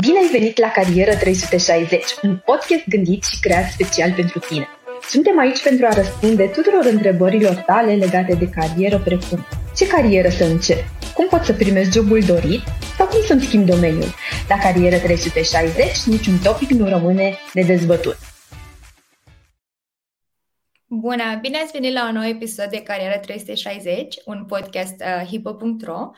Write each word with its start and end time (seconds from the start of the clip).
Bine 0.00 0.18
ai 0.18 0.28
venit 0.32 0.58
la 0.58 0.70
Carieră 0.70 1.14
360, 1.16 2.04
un 2.22 2.36
podcast 2.44 2.88
gândit 2.88 3.24
și 3.24 3.40
creat 3.40 3.70
special 3.70 4.12
pentru 4.12 4.38
tine. 4.38 4.68
Suntem 5.08 5.38
aici 5.38 5.62
pentru 5.62 5.86
a 5.86 5.94
răspunde 5.94 6.46
tuturor 6.46 6.84
întrebărilor 6.84 7.54
tale 7.54 7.94
legate 7.94 8.34
de 8.34 8.48
carieră, 8.48 8.98
precum 8.98 9.46
ce 9.76 9.86
carieră 9.86 10.28
să 10.28 10.44
încep, 10.44 10.84
cum 11.14 11.26
pot 11.28 11.42
să 11.44 11.52
primesc 11.52 11.92
jobul 11.92 12.20
dorit 12.20 12.60
sau 12.96 13.06
cum 13.06 13.20
să-mi 13.26 13.40
schimb 13.40 13.66
domeniul. 13.66 14.14
La 14.48 14.58
Carieră 14.58 14.98
360 14.98 16.02
niciun 16.02 16.38
topic 16.42 16.70
nu 16.70 16.88
rămâne 16.88 17.38
nedezbătut. 17.52 18.16
Bună! 20.86 21.38
Bine 21.40 21.58
ați 21.58 21.72
venit 21.72 21.92
la 21.92 22.08
un 22.08 22.14
nou 22.14 22.24
episod 22.24 22.66
de 22.66 22.82
Carieră 22.82 23.18
360, 23.18 24.16
un 24.24 24.44
podcast 24.44 24.94
uh, 25.00 25.26
hipo.ro. 25.26 26.10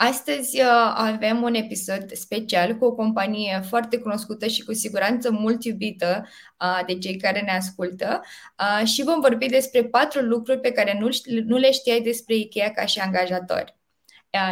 Astăzi 0.00 0.60
uh, 0.60 0.92
avem 0.94 1.42
un 1.42 1.54
episod 1.54 2.12
special 2.12 2.76
cu 2.76 2.84
o 2.84 2.94
companie 2.94 3.62
foarte 3.68 3.98
cunoscută 3.98 4.46
și 4.46 4.64
cu 4.64 4.72
siguranță 4.72 5.30
mult 5.30 5.64
iubită 5.64 6.28
uh, 6.60 6.80
de 6.86 6.98
cei 6.98 7.16
care 7.16 7.40
ne 7.40 7.50
ascultă 7.50 8.20
uh, 8.58 8.86
și 8.86 9.02
vom 9.02 9.20
vorbi 9.20 9.46
despre 9.46 9.84
patru 9.84 10.20
lucruri 10.20 10.60
pe 10.60 10.72
care 10.72 10.98
nu, 11.00 11.08
nu 11.44 11.56
le 11.56 11.70
știai 11.70 12.00
despre 12.00 12.34
IKEA 12.34 12.70
ca 12.70 12.84
și 12.84 12.98
angajator. 12.98 13.76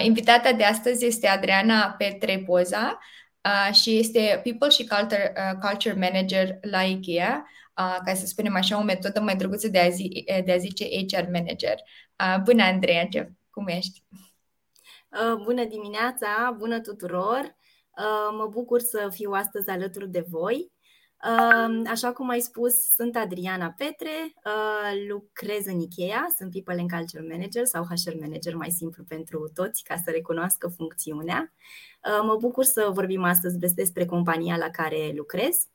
Invitata 0.00 0.52
de 0.52 0.64
astăzi 0.64 1.04
este 1.04 1.26
Adriana 1.26 1.94
Petre 1.98 2.42
Poza 2.46 2.98
și 3.72 3.98
este 3.98 4.40
People 4.42 4.68
și 4.68 4.86
Culture, 4.86 5.32
Culture 5.60 5.94
Manager 5.94 6.58
la 6.60 6.82
IKEA, 6.82 7.46
ca 7.74 8.14
să 8.14 8.26
spunem 8.26 8.54
așa, 8.54 8.78
o 8.78 8.82
metodă 8.82 9.20
mai 9.20 9.36
drăguță 9.36 9.68
de 9.68 9.78
a, 9.78 9.88
zi, 9.88 10.24
de 10.44 10.52
a 10.52 10.56
zice 10.56 10.84
HR 10.84 11.28
Manager. 11.32 11.74
Bună, 12.44 12.62
Andreea, 12.62 13.08
cum 13.50 13.66
ești? 13.66 14.02
Uh, 15.08 15.42
bună 15.42 15.64
dimineața, 15.64 16.54
bună 16.58 16.80
tuturor! 16.80 17.56
Uh, 17.98 18.36
mă 18.36 18.46
bucur 18.46 18.80
să 18.80 19.08
fiu 19.10 19.30
astăzi 19.30 19.68
alături 19.68 20.08
de 20.08 20.26
voi. 20.28 20.72
Uh, 21.24 21.82
așa 21.90 22.12
cum 22.12 22.28
ai 22.28 22.40
spus, 22.40 22.74
sunt 22.94 23.16
Adriana 23.16 23.74
Petre, 23.76 24.34
lucrez 25.08 25.66
în 25.66 25.80
IKEA, 25.80 26.26
sunt 26.36 26.52
People 26.52 26.80
and 26.80 26.90
Culture 26.90 27.26
Manager 27.30 27.64
sau 27.64 27.84
HR 27.84 28.20
Manager 28.20 28.54
mai 28.54 28.70
simplu 28.70 29.04
pentru 29.04 29.50
toți 29.54 29.82
ca 29.82 29.96
să 30.04 30.10
recunoască 30.10 30.68
funcțiunea. 30.68 31.52
Mă 32.22 32.36
bucur 32.40 32.64
să 32.64 32.90
vorbim 32.92 33.22
astăzi 33.24 33.74
despre 33.74 34.04
compania 34.04 34.56
la 34.56 34.70
care 34.70 35.12
lucrez. 35.14 35.66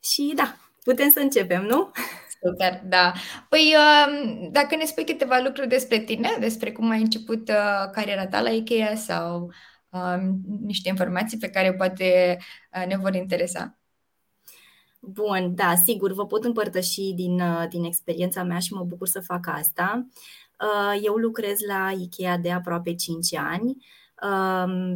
Și 0.00 0.32
da, 0.36 0.56
putem 0.82 1.10
să 1.10 1.20
începem, 1.20 1.64
nu? 1.64 1.90
Super, 2.46 2.82
da. 2.84 3.12
Păi, 3.48 3.74
um, 3.76 4.50
dacă 4.52 4.76
ne 4.76 4.84
spui 4.84 5.04
câteva 5.04 5.40
lucruri 5.44 5.68
despre 5.68 5.98
tine, 5.98 6.28
despre 6.40 6.72
cum 6.72 6.90
ai 6.90 7.00
început 7.00 7.48
uh, 7.48 7.90
cariera 7.92 8.26
ta 8.26 8.40
la 8.40 8.50
IKEA 8.50 8.96
sau 8.96 9.52
um, 9.90 10.40
niște 10.60 10.88
informații 10.88 11.38
pe 11.38 11.50
care 11.50 11.74
poate 11.74 12.38
uh, 12.72 12.86
ne 12.86 12.96
vor 12.96 13.14
interesa. 13.14 13.78
Bun, 15.00 15.54
da, 15.54 15.74
sigur, 15.84 16.12
vă 16.12 16.26
pot 16.26 16.44
împărtăși 16.44 17.12
din, 17.14 17.40
uh, 17.40 17.68
din 17.68 17.84
experiența 17.84 18.42
mea 18.42 18.58
și 18.58 18.72
mă 18.72 18.84
bucur 18.84 19.08
să 19.08 19.20
fac 19.20 19.46
asta. 19.46 20.06
Eu 21.02 21.14
lucrez 21.14 21.58
la 21.66 21.90
IKEA 21.98 22.38
de 22.38 22.52
aproape 22.52 22.94
5 22.94 23.34
ani. 23.34 23.76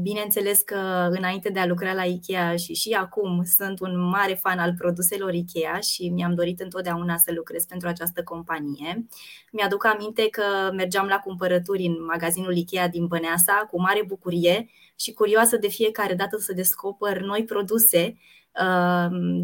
Bineînțeles 0.01 0.61
că 0.61 1.09
înainte 1.11 1.49
de 1.49 1.61
a 1.61 1.67
lucra 1.67 1.93
la 1.93 2.05
IKEA 2.05 2.57
și 2.57 2.75
și 2.75 2.93
acum 2.93 3.45
sunt 3.45 3.81
un 3.81 4.09
mare 4.09 4.35
fan 4.35 4.59
al 4.59 4.75
produselor 4.79 5.35
IKEA 5.35 5.81
și 5.81 6.09
mi-am 6.09 6.35
dorit 6.35 6.61
întotdeauna 6.61 7.17
să 7.17 7.33
lucrez 7.35 7.65
pentru 7.65 7.89
această 7.89 8.23
companie. 8.23 9.07
Mi-aduc 9.53 9.85
aminte 9.85 10.29
că 10.29 10.71
mergeam 10.73 11.07
la 11.07 11.19
cumpărături 11.19 11.85
în 11.85 12.05
magazinul 12.05 12.57
IKEA 12.57 12.89
din 12.89 13.07
Băneasa 13.07 13.67
cu 13.71 13.81
mare 13.81 14.05
bucurie 14.07 14.69
și 14.99 15.13
curioasă 15.13 15.57
de 15.57 15.69
fiecare 15.69 16.15
dată 16.15 16.37
să 16.37 16.53
descoper 16.53 17.21
noi 17.21 17.45
produse 17.45 18.17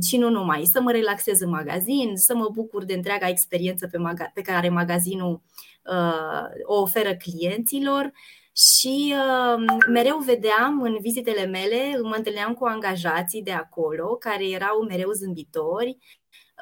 și 0.02 0.16
nu 0.16 0.30
numai, 0.30 0.64
să 0.64 0.80
mă 0.80 0.90
relaxez 0.90 1.40
în 1.40 1.48
magazin, 1.48 2.12
să 2.14 2.34
mă 2.34 2.48
bucur 2.52 2.84
de 2.84 2.94
întreaga 2.94 3.28
experiență 3.28 3.88
pe, 3.88 3.98
maga- 3.98 4.32
pe 4.34 4.42
care 4.42 4.68
magazinul 4.68 5.42
uh, 5.84 6.44
o 6.62 6.80
oferă 6.80 7.14
clienților 7.14 8.12
și 8.56 9.14
uh, 9.16 9.64
mereu 9.88 10.18
vedeam 10.18 10.82
în 10.82 10.96
vizitele 11.00 11.44
mele, 11.46 11.98
mă 12.02 12.14
întâlneam 12.16 12.54
cu 12.54 12.64
angajații 12.64 13.42
de 13.42 13.52
acolo 13.52 14.16
care 14.16 14.48
erau 14.48 14.82
mereu 14.88 15.10
zâmbitori, 15.10 15.98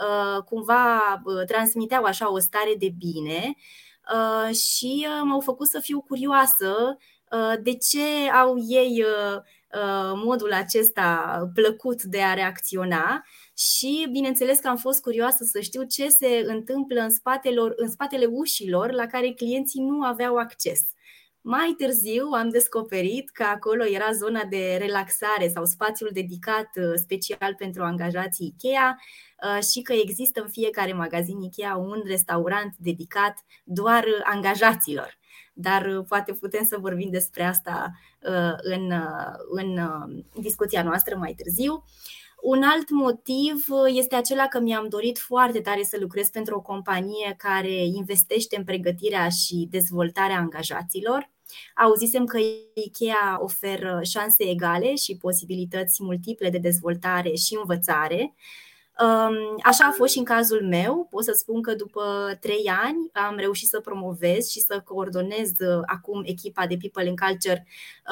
uh, 0.08 0.42
cumva 0.42 0.98
uh, 1.24 1.44
transmiteau 1.46 2.04
așa 2.04 2.32
o 2.32 2.38
stare 2.38 2.74
de 2.78 2.94
bine 2.98 3.54
uh, 4.14 4.54
și 4.54 5.06
uh, 5.08 5.22
m-au 5.24 5.40
făcut 5.40 5.68
să 5.68 5.80
fiu 5.80 6.00
curioasă 6.00 6.96
uh, 7.30 7.62
de 7.62 7.74
ce 7.74 8.30
au 8.30 8.56
ei 8.68 9.04
uh, 9.04 9.36
uh, 9.36 10.12
modul 10.24 10.52
acesta 10.52 11.50
plăcut 11.54 12.02
de 12.02 12.22
a 12.22 12.34
reacționa 12.34 13.24
și 13.56 14.08
bineînțeles 14.10 14.58
că 14.58 14.68
am 14.68 14.76
fost 14.76 15.02
curioasă 15.02 15.44
să 15.44 15.60
știu 15.60 15.82
ce 15.82 16.08
se 16.08 16.44
întâmplă 16.46 17.00
în, 17.00 17.10
spatelor, 17.10 17.72
în 17.76 17.90
spatele 17.90 18.24
ușilor 18.24 18.92
la 18.92 19.06
care 19.06 19.30
clienții 19.32 19.80
nu 19.80 20.02
aveau 20.02 20.36
acces. 20.36 20.93
Mai 21.46 21.74
târziu 21.78 22.26
am 22.26 22.48
descoperit 22.48 23.30
că 23.30 23.42
acolo 23.42 23.84
era 23.86 24.12
zona 24.12 24.44
de 24.44 24.76
relaxare 24.80 25.48
sau 25.54 25.64
spațiul 25.64 26.10
dedicat 26.12 26.70
uh, 26.76 26.92
special 26.94 27.54
pentru 27.58 27.82
angajații 27.82 28.54
IKEA 28.56 28.98
uh, 28.98 29.62
și 29.64 29.82
că 29.82 29.92
există 29.92 30.40
în 30.40 30.48
fiecare 30.48 30.92
magazin 30.92 31.40
IKEA 31.40 31.76
un 31.76 32.02
restaurant 32.04 32.74
dedicat 32.78 33.34
doar 33.64 34.04
angajaților. 34.22 35.18
Dar 35.54 35.86
uh, 35.86 36.04
poate 36.08 36.32
putem 36.32 36.64
să 36.64 36.76
vorbim 36.80 37.10
despre 37.10 37.44
asta 37.44 37.90
în, 38.62 38.92
în 39.48 39.88
discuția 40.40 40.82
noastră 40.82 41.16
mai 41.16 41.34
târziu. 41.42 41.84
Un 42.42 42.62
alt 42.62 42.90
motiv 42.90 43.66
este 43.86 44.14
acela 44.14 44.46
că 44.46 44.60
mi-am 44.60 44.88
dorit 44.88 45.18
foarte 45.18 45.60
tare 45.60 45.82
să 45.82 45.96
lucrez 46.00 46.28
pentru 46.28 46.56
o 46.56 46.60
companie 46.60 47.34
care 47.36 47.74
investește 47.84 48.56
în 48.56 48.64
pregătirea 48.64 49.28
și 49.28 49.66
dezvoltarea 49.70 50.36
angajaților. 50.36 51.32
Auzisem 51.76 52.24
că 52.24 52.38
IKEA 52.74 53.38
oferă 53.40 54.00
șanse 54.02 54.44
egale 54.44 54.94
și 54.94 55.16
posibilități 55.16 56.02
multiple 56.02 56.50
de 56.50 56.58
dezvoltare 56.58 57.34
și 57.34 57.56
învățare. 57.60 58.34
Um, 59.00 59.58
așa 59.62 59.84
a 59.84 59.90
fost 59.90 60.12
și 60.12 60.18
în 60.18 60.24
cazul 60.24 60.66
meu. 60.66 61.06
Pot 61.10 61.24
să 61.24 61.32
spun 61.36 61.62
că 61.62 61.74
după 61.74 62.36
trei 62.40 62.70
ani 62.84 63.10
am 63.12 63.36
reușit 63.36 63.68
să 63.68 63.80
promovez 63.80 64.48
și 64.48 64.60
să 64.60 64.82
coordonez 64.84 65.50
uh, 65.50 65.82
acum 65.86 66.22
echipa 66.24 66.66
de 66.66 66.76
People 66.76 67.08
and 67.08 67.18
Culture 67.18 67.66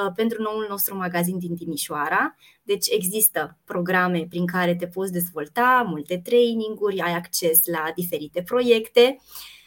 uh, 0.05 0.13
pentru 0.15 0.43
noul 0.43 0.67
nostru 0.69 0.97
magazin 0.97 1.39
din 1.39 1.57
Timișoara. 1.57 2.37
Deci 2.63 2.89
există 2.89 3.59
programe 3.65 4.27
prin 4.29 4.47
care 4.47 4.75
te 4.75 4.87
poți 4.87 5.13
dezvolta, 5.13 5.85
multe 5.87 6.21
traininguri, 6.25 7.01
ai 7.01 7.13
acces 7.13 7.67
la 7.67 7.93
diferite 7.95 8.43
proiecte. 8.43 9.17
Uh, 9.19 9.62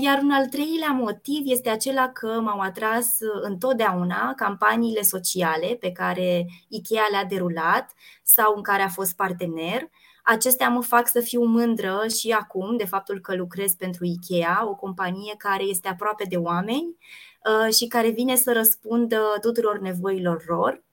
iar 0.00 0.18
un 0.22 0.30
al 0.30 0.46
treilea 0.46 0.90
motiv 0.90 1.42
este 1.44 1.68
acela 1.68 2.08
că 2.08 2.40
m-au 2.40 2.60
atras 2.60 3.06
uh, 3.20 3.40
întotdeauna 3.42 4.34
campaniile 4.34 5.02
sociale 5.02 5.76
pe 5.80 5.92
care 5.92 6.46
IKEA 6.68 7.06
le-a 7.10 7.24
derulat 7.24 7.92
sau 8.22 8.56
în 8.56 8.62
care 8.62 8.82
a 8.82 8.88
fost 8.88 9.16
partener. 9.16 9.90
Acestea 10.22 10.68
mă 10.68 10.82
fac 10.82 11.08
să 11.08 11.20
fiu 11.20 11.44
mândră 11.44 12.06
și 12.18 12.30
acum 12.30 12.76
de 12.76 12.84
faptul 12.84 13.20
că 13.20 13.34
lucrez 13.34 13.72
pentru 13.74 14.04
IKEA, 14.04 14.66
o 14.68 14.74
companie 14.74 15.34
care 15.38 15.62
este 15.62 15.88
aproape 15.88 16.24
de 16.24 16.36
oameni 16.36 16.96
uh, 16.96 17.74
și 17.74 17.86
care 17.86 18.08
vine 18.08 18.36
să 18.36 18.52
răspundă 18.52 19.20
tuturor 19.40 19.78
nevoilor 19.78 20.44
lor. 20.46 20.84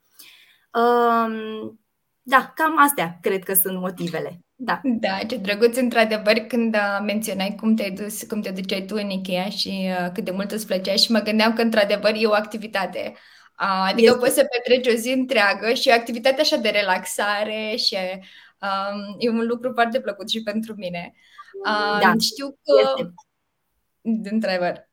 Um, 0.74 1.80
da, 2.22 2.52
cam 2.56 2.78
astea 2.78 3.18
cred 3.22 3.44
că 3.44 3.54
sunt 3.54 3.80
motivele. 3.80 4.40
Da. 4.66 4.80
Da, 4.84 5.18
ce 5.28 5.38
drăguț, 5.38 5.78
într-adevăr, 5.78 6.34
când 6.34 6.76
uh, 6.76 7.00
menționai 7.06 7.56
cum 7.60 7.76
te-ai 7.76 7.92
dus, 7.92 8.24
cum 8.24 8.42
te 8.42 8.52
duceai 8.52 8.86
tu 8.86 8.96
în 8.96 9.10
Ikea 9.10 9.50
și 9.50 9.70
uh, 9.70 10.10
cât 10.14 10.24
de 10.24 10.32
mult 10.32 10.52
îți 10.52 10.66
plăcea 10.66 10.96
și 10.96 11.12
mă 11.12 11.20
gândeam 11.20 11.54
că, 11.54 11.62
într-adevăr, 11.62 12.12
e 12.16 12.26
o 12.26 12.34
activitate. 12.34 13.14
Uh, 13.60 13.88
adică 13.90 14.08
este. 14.08 14.18
poți 14.18 14.34
să 14.34 14.48
petreci 14.52 14.94
o 14.94 14.98
zi 14.98 15.10
întreagă 15.10 15.74
și 15.74 15.90
o 15.90 15.94
activitate 15.94 16.42
așa 16.42 16.56
de 16.56 16.70
relaxare 16.70 17.76
și 17.76 17.98
um, 18.62 19.16
e 19.20 19.30
un 19.30 19.46
lucru 19.48 19.72
foarte 19.74 20.02
plăcut 20.02 20.30
și 20.30 20.44
pentru 20.44 20.74
mine. 20.78 21.14
Uh, 21.66 22.00
da. 22.02 22.14
Știu 22.20 22.48
că... 22.48 22.74
Este 22.82 23.14
Întrebări. 24.24 24.90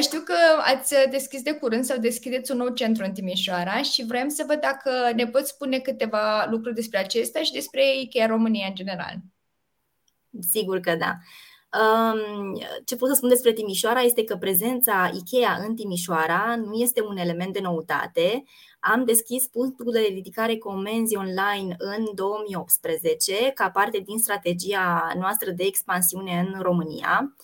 Știu 0.00 0.20
că 0.20 0.34
ați 0.64 0.94
deschis 1.10 1.42
de 1.42 1.52
curând 1.52 1.84
sau 1.84 1.98
deschideți 1.98 2.50
un 2.50 2.56
nou 2.56 2.68
centru 2.68 3.04
în 3.04 3.12
Timișoara 3.12 3.82
și 3.82 4.06
vrem 4.06 4.28
să 4.28 4.44
văd 4.46 4.60
dacă 4.60 4.90
ne 5.14 5.26
poți 5.26 5.50
spune 5.50 5.78
câteva 5.78 6.46
lucruri 6.50 6.74
despre 6.74 6.98
acesta 6.98 7.42
și 7.42 7.52
despre 7.52 8.00
IKEA 8.00 8.26
România 8.26 8.66
în 8.66 8.74
general. 8.74 9.16
Sigur 10.50 10.80
că 10.80 10.94
da. 10.94 11.16
Ce 12.84 12.96
pot 12.96 13.08
să 13.08 13.14
spun 13.14 13.28
despre 13.28 13.52
Timișoara 13.52 14.00
este 14.00 14.24
că 14.24 14.36
prezența 14.36 15.10
IKEA 15.14 15.56
în 15.66 15.74
Timișoara 15.74 16.56
nu 16.56 16.74
este 16.74 17.02
un 17.02 17.16
element 17.16 17.52
de 17.52 17.60
noutate. 17.60 18.44
Am 18.80 19.04
deschis 19.04 19.46
punctul 19.46 19.92
de 19.92 20.06
ridicare 20.08 20.56
comenzi 20.56 21.16
online 21.16 21.74
în 21.78 22.04
2018 22.14 23.50
ca 23.54 23.70
parte 23.70 23.98
din 23.98 24.18
strategia 24.18 25.12
noastră 25.18 25.50
de 25.50 25.64
expansiune 25.64 26.46
în 26.52 26.60
România. 26.60 27.36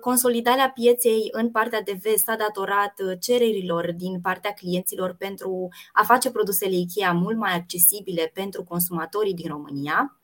Consolidarea 0.00 0.70
pieței 0.70 1.28
în 1.30 1.50
partea 1.50 1.80
de 1.82 1.98
vest 2.02 2.24
s-a 2.24 2.36
datorat 2.36 2.94
cererilor 3.20 3.92
din 3.92 4.20
partea 4.20 4.52
clienților 4.52 5.14
pentru 5.18 5.68
a 5.92 6.02
face 6.04 6.30
produsele 6.30 6.74
IKEA 6.74 7.12
mult 7.12 7.36
mai 7.36 7.54
accesibile 7.54 8.30
pentru 8.34 8.64
consumatorii 8.64 9.34
din 9.34 9.48
România. 9.48 10.20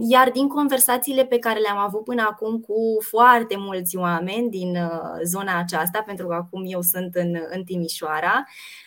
Iar 0.00 0.30
din 0.30 0.48
conversațiile 0.48 1.24
pe 1.24 1.38
care 1.38 1.58
le-am 1.58 1.78
avut 1.78 2.04
până 2.04 2.22
acum 2.30 2.60
cu 2.60 2.96
foarte 3.00 3.56
mulți 3.56 3.96
oameni 3.96 4.50
din 4.50 4.78
zona 5.24 5.58
aceasta, 5.58 6.02
pentru 6.06 6.26
că 6.26 6.34
acum 6.34 6.62
eu 6.66 6.80
sunt 6.80 7.14
în, 7.14 7.36
în 7.50 7.64
Timișoara, 7.64 8.44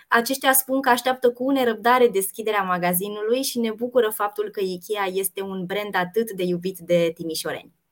aceștia 0.07 0.53
spun 0.53 0.81
că 0.81 0.89
așteaptă 0.89 1.31
cu 1.31 1.51
nerăbdare 1.51 2.07
deschiderea 2.07 2.61
magazinului 2.61 3.41
și 3.41 3.59
ne 3.59 3.71
bucură 3.71 4.09
faptul 4.09 4.49
că 4.49 4.59
IKEA 4.59 5.05
este 5.13 5.41
un 5.41 5.65
brand 5.65 5.95
atât 5.95 6.31
de 6.31 6.43
iubit 6.43 6.77
de 6.79 7.11
timișoreni. 7.15 7.82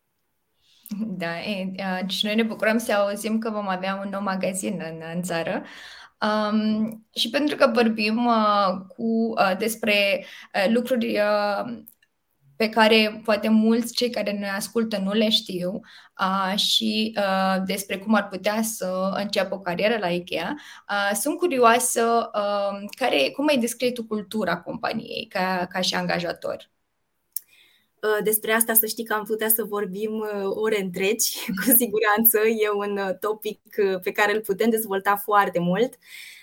Da, 0.98 1.40
e, 1.40 1.72
și 2.08 2.26
noi 2.26 2.36
ne 2.36 2.44
bucurăm 2.44 2.78
să 2.78 2.94
auzim 2.94 3.38
că 3.38 3.50
vom 3.50 3.68
avea 3.68 4.02
un 4.04 4.10
nou 4.10 4.22
magazin 4.22 4.82
în, 4.90 5.02
în 5.16 5.22
țară. 5.22 5.64
Um, 6.52 7.08
și 7.16 7.30
pentru 7.30 7.56
că 7.56 7.72
vorbim 7.74 8.26
uh, 8.26 8.86
cu, 8.88 9.04
uh, 9.04 9.58
despre 9.58 10.26
uh, 10.56 10.74
lucruri 10.74 11.20
uh, 11.20 11.84
pe 12.56 12.70
care 12.70 13.22
poate 13.24 13.50
mulți 13.50 13.94
cei 13.94 14.10
care 14.10 14.32
ne 14.32 14.50
ascultă 14.50 14.98
nu 14.98 15.12
le 15.12 15.30
știu 15.30 15.80
uh, 16.20 16.60
și 16.60 17.18
uh, 17.18 17.64
despre 17.66 17.98
cum 17.98 18.14
ar 18.14 18.28
putea 18.28 18.62
să 18.62 19.12
înceapă 19.14 19.56
o 19.56 19.60
carieră 19.60 19.98
la 20.00 20.08
IKEA. 20.10 20.56
Uh, 20.90 21.18
sunt 21.18 21.38
curioasă 21.38 22.30
uh, 22.34 22.90
care, 22.98 23.30
cum 23.36 23.48
ai 23.48 23.58
descrie 23.58 23.92
tu 23.92 24.04
cultura 24.06 24.58
companiei 24.62 25.28
ca, 25.30 25.68
ca 25.72 25.82
și 25.82 25.96
angajator? 25.96 26.71
Despre 28.24 28.52
asta 28.52 28.74
să 28.74 28.86
știi 28.86 29.04
că 29.04 29.14
am 29.14 29.24
putea 29.24 29.50
să 29.50 29.64
vorbim 29.64 30.26
ore 30.44 30.82
întregi, 30.82 31.38
cu 31.66 31.76
siguranță 31.78 32.40
e 32.40 32.70
un 32.76 33.00
topic 33.20 33.60
pe 34.04 34.12
care 34.12 34.34
îl 34.34 34.42
putem 34.42 34.70
dezvolta 34.70 35.16
foarte 35.16 35.60
mult, 35.60 35.94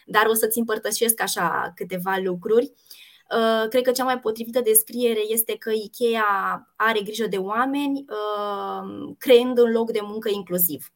dar 0.06 0.26
o 0.26 0.34
să-ți 0.34 0.58
împărtășesc 0.58 1.20
așa 1.20 1.72
câteva 1.74 2.20
lucruri. 2.22 2.64
Uh, 2.64 3.08
Uh, 3.36 3.68
cred 3.68 3.82
că 3.82 3.90
cea 3.90 4.04
mai 4.04 4.18
potrivită 4.18 4.60
descriere 4.60 5.20
este 5.28 5.56
că 5.56 5.70
IKEA 5.70 6.68
are 6.76 7.00
grijă 7.00 7.26
de 7.26 7.36
oameni, 7.36 8.04
uh, 8.08 9.14
creând 9.18 9.58
un 9.58 9.70
loc 9.70 9.92
de 9.92 10.00
muncă 10.02 10.30
inclusiv. 10.32 10.92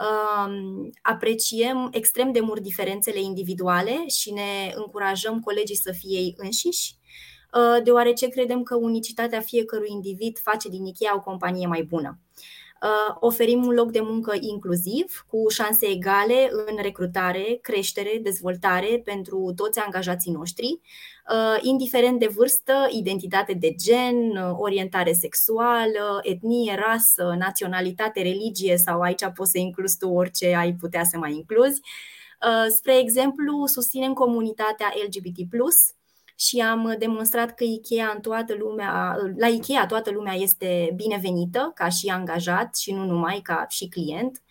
Uh, 0.00 0.52
apreciem 1.02 1.88
extrem 1.92 2.32
de 2.32 2.40
mult 2.40 2.60
diferențele 2.60 3.20
individuale 3.20 4.06
și 4.06 4.32
ne 4.32 4.72
încurajăm 4.74 5.40
colegii 5.40 5.76
să 5.76 5.92
fie 5.92 6.18
ei 6.18 6.34
înșiși, 6.36 6.94
deoarece 7.82 8.28
credem 8.28 8.62
că 8.62 8.74
unicitatea 8.74 9.40
fiecărui 9.40 9.90
individ 9.90 10.38
face 10.38 10.68
din 10.68 10.84
IKEA 10.84 11.14
o 11.16 11.20
companie 11.20 11.66
mai 11.66 11.82
bună. 11.82 12.18
Uh, 12.82 13.16
oferim 13.20 13.64
un 13.64 13.74
loc 13.74 13.90
de 13.90 14.00
muncă 14.00 14.36
inclusiv, 14.40 15.24
cu 15.28 15.48
șanse 15.48 15.86
egale 15.86 16.50
în 16.50 16.76
recrutare, 16.82 17.58
creștere, 17.62 18.18
dezvoltare 18.22 19.02
pentru 19.04 19.52
toți 19.56 19.78
angajații 19.78 20.32
noștri, 20.32 20.80
uh, 21.30 21.58
indiferent 21.60 22.18
de 22.18 22.26
vârstă, 22.26 22.88
identitate 22.90 23.52
de 23.52 23.74
gen, 23.74 24.36
orientare 24.56 25.12
sexuală, 25.12 26.20
etnie, 26.22 26.74
rasă, 26.86 27.34
naționalitate, 27.38 28.22
religie 28.22 28.76
sau 28.76 29.00
aici 29.00 29.30
poți 29.34 29.50
să 29.50 29.58
incluzi 29.58 29.98
tu 29.98 30.08
orice 30.08 30.54
ai 30.54 30.74
putea 30.74 31.04
să 31.04 31.18
mai 31.18 31.32
incluzi. 31.32 31.80
Uh, 32.46 32.66
spre 32.68 32.98
exemplu, 32.98 33.66
susținem 33.66 34.12
comunitatea 34.12 34.92
LGBT+, 35.06 35.50
și 36.38 36.60
am 36.60 36.94
demonstrat 36.98 37.54
că 37.54 37.64
Ikea 37.64 38.12
în 38.14 38.20
toată 38.20 38.54
lumea, 38.58 39.16
la 39.36 39.46
Ikea 39.46 39.86
toată 39.86 40.10
lumea 40.10 40.34
este 40.34 40.92
binevenită 40.94 41.72
ca 41.74 41.88
și 41.88 42.08
angajat 42.08 42.76
și 42.76 42.92
nu 42.92 43.04
numai 43.04 43.40
ca 43.42 43.66
și 43.68 43.88
client. 43.88 44.42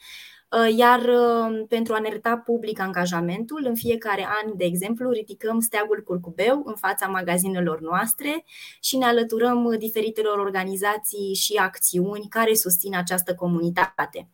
Uh, 0.51 0.77
iar 0.77 0.99
uh, 0.99 1.65
pentru 1.67 1.93
a 1.93 1.99
ne 1.99 2.07
arăta 2.07 2.37
public 2.37 2.79
angajamentul, 2.79 3.65
în 3.65 3.75
fiecare 3.75 4.27
an, 4.43 4.57
de 4.57 4.65
exemplu, 4.65 5.11
ridicăm 5.11 5.59
steagul 5.59 6.03
curcubeu 6.05 6.61
în 6.65 6.75
fața 6.75 7.07
magazinelor 7.07 7.81
noastre 7.81 8.45
și 8.81 8.97
ne 8.97 9.05
alăturăm 9.05 9.75
diferitelor 9.77 10.37
organizații 10.37 11.33
și 11.33 11.53
acțiuni 11.55 12.27
care 12.29 12.53
susțin 12.53 12.95
această 12.95 13.35
comunitate. 13.35 14.29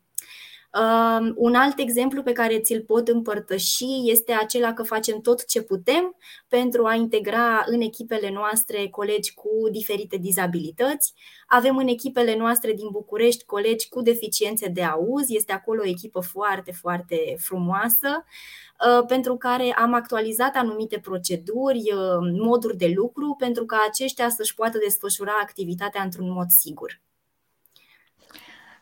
Un 1.36 1.56
alt 1.56 1.80
exemplu 1.80 2.24
pe 2.24 2.32
care 2.32 2.60
ți-l 2.60 2.82
pot 2.82 3.08
împărtăși 3.08 3.86
este 4.04 4.32
acela 4.32 4.74
că 4.74 4.84
facem 4.84 5.22
tot 5.22 5.46
ce 5.46 5.62
putem 5.62 6.16
pentru 6.48 6.86
a 6.86 6.94
integra 6.94 7.64
în 7.66 7.82
echipele 7.82 8.32
noastre 8.32 8.88
colegi 8.88 9.34
cu 9.34 9.70
diferite 9.72 10.18
dizabilități. 10.18 11.14
Avem 11.48 11.78
în 11.78 11.88
echipele 11.88 12.36
noastre 12.36 12.74
din 12.74 12.88
București 12.92 13.46
colegi 13.46 13.90
cu 13.90 14.02
deficiențe 14.02 14.68
de 14.68 14.84
auz, 14.84 15.30
este 15.30 15.52
acolo 15.52 15.82
o 15.82 15.88
echipă 15.88 16.20
foarte, 16.20 16.72
foarte 16.72 17.36
frumoasă 17.38 18.26
uh, 18.26 19.06
pentru 19.08 19.38
care 19.38 19.74
am 19.78 19.94
actualizat 19.94 20.56
anumite 20.56 21.00
proceduri, 21.00 21.78
uh, 21.78 22.32
moduri 22.42 22.78
de 22.78 22.92
lucru, 22.96 23.36
pentru 23.38 23.66
ca 23.66 23.86
aceștia 23.88 24.30
să-și 24.30 24.56
poată 24.56 24.78
desfășura 24.78 25.34
activitatea 25.42 26.02
într-un 26.02 26.32
mod 26.32 26.50
sigur. 26.50 27.02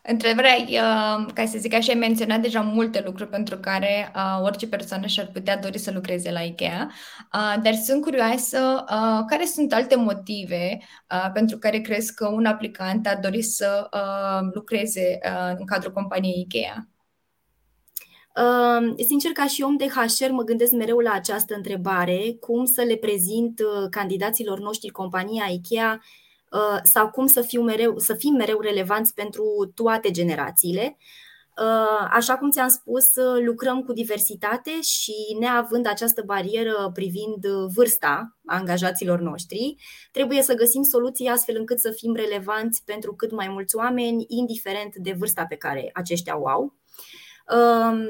Întrebarea, 0.02 0.56
uh, 0.56 1.26
ca 1.34 1.46
să 1.46 1.58
zic 1.58 1.74
așa, 1.74 1.92
ai 1.92 1.98
menționat 1.98 2.40
deja 2.40 2.60
multe 2.60 3.02
lucruri 3.04 3.30
pentru 3.30 3.58
care 3.58 4.12
uh, 4.16 4.42
orice 4.42 4.68
persoană 4.68 5.06
și-ar 5.06 5.26
putea 5.26 5.58
dori 5.58 5.78
să 5.78 5.90
lucreze 5.90 6.30
la 6.30 6.40
IKEA, 6.40 6.90
uh, 7.34 7.62
dar 7.62 7.74
sunt 7.74 8.02
curioasă 8.02 8.84
care 9.26 9.44
sunt 9.44 9.72
alte 9.72 9.96
motive 9.96 10.78
pentru 11.32 11.58
care 11.58 11.78
crezi 11.78 12.14
că 12.14 12.28
un 12.28 12.44
aplicant 12.44 13.06
ar 13.06 13.18
dori 13.22 13.42
să 13.42 13.88
lucreze 14.54 15.18
în 15.58 15.64
cadrul 15.64 15.92
companiei 15.92 16.40
IKEA? 16.40 16.88
Sincer, 19.06 19.30
ca 19.32 19.46
și 19.46 19.62
om 19.62 19.76
de 19.76 19.86
HR, 19.86 20.30
mă 20.30 20.42
gândesc 20.42 20.72
mereu 20.72 20.98
la 20.98 21.12
această 21.12 21.54
întrebare, 21.54 22.36
cum 22.40 22.64
să 22.64 22.82
le 22.82 22.96
prezint 22.96 23.60
candidaților 23.90 24.60
noștri 24.60 24.88
compania 24.88 25.44
IKEA 25.50 25.92
Uh, 25.92 26.19
sau 26.82 27.10
cum 27.10 27.26
să, 27.26 27.40
fiu 27.42 27.62
mereu, 27.62 27.98
să 27.98 28.14
fim 28.14 28.34
mereu 28.34 28.60
relevanți 28.60 29.14
pentru 29.14 29.72
toate 29.74 30.10
generațiile. 30.10 30.96
Uh, 31.60 32.08
așa 32.10 32.38
cum 32.38 32.50
ți-am 32.50 32.68
spus, 32.68 33.14
uh, 33.14 33.42
lucrăm 33.44 33.82
cu 33.82 33.92
diversitate 33.92 34.70
și 34.80 35.14
neavând 35.38 35.86
această 35.86 36.22
barieră 36.26 36.90
privind 36.94 37.46
vârsta 37.74 38.36
angajaților 38.46 39.20
noștri, 39.20 39.76
trebuie 40.12 40.42
să 40.42 40.54
găsim 40.54 40.82
soluții 40.82 41.26
astfel 41.26 41.56
încât 41.58 41.80
să 41.80 41.90
fim 41.90 42.14
relevanți 42.14 42.82
pentru 42.84 43.14
cât 43.14 43.32
mai 43.32 43.48
mulți 43.48 43.76
oameni, 43.76 44.24
indiferent 44.28 44.96
de 44.96 45.14
vârsta 45.18 45.44
pe 45.48 45.56
care 45.56 45.90
aceștia 45.92 46.40
o 46.40 46.48
au. 46.48 46.74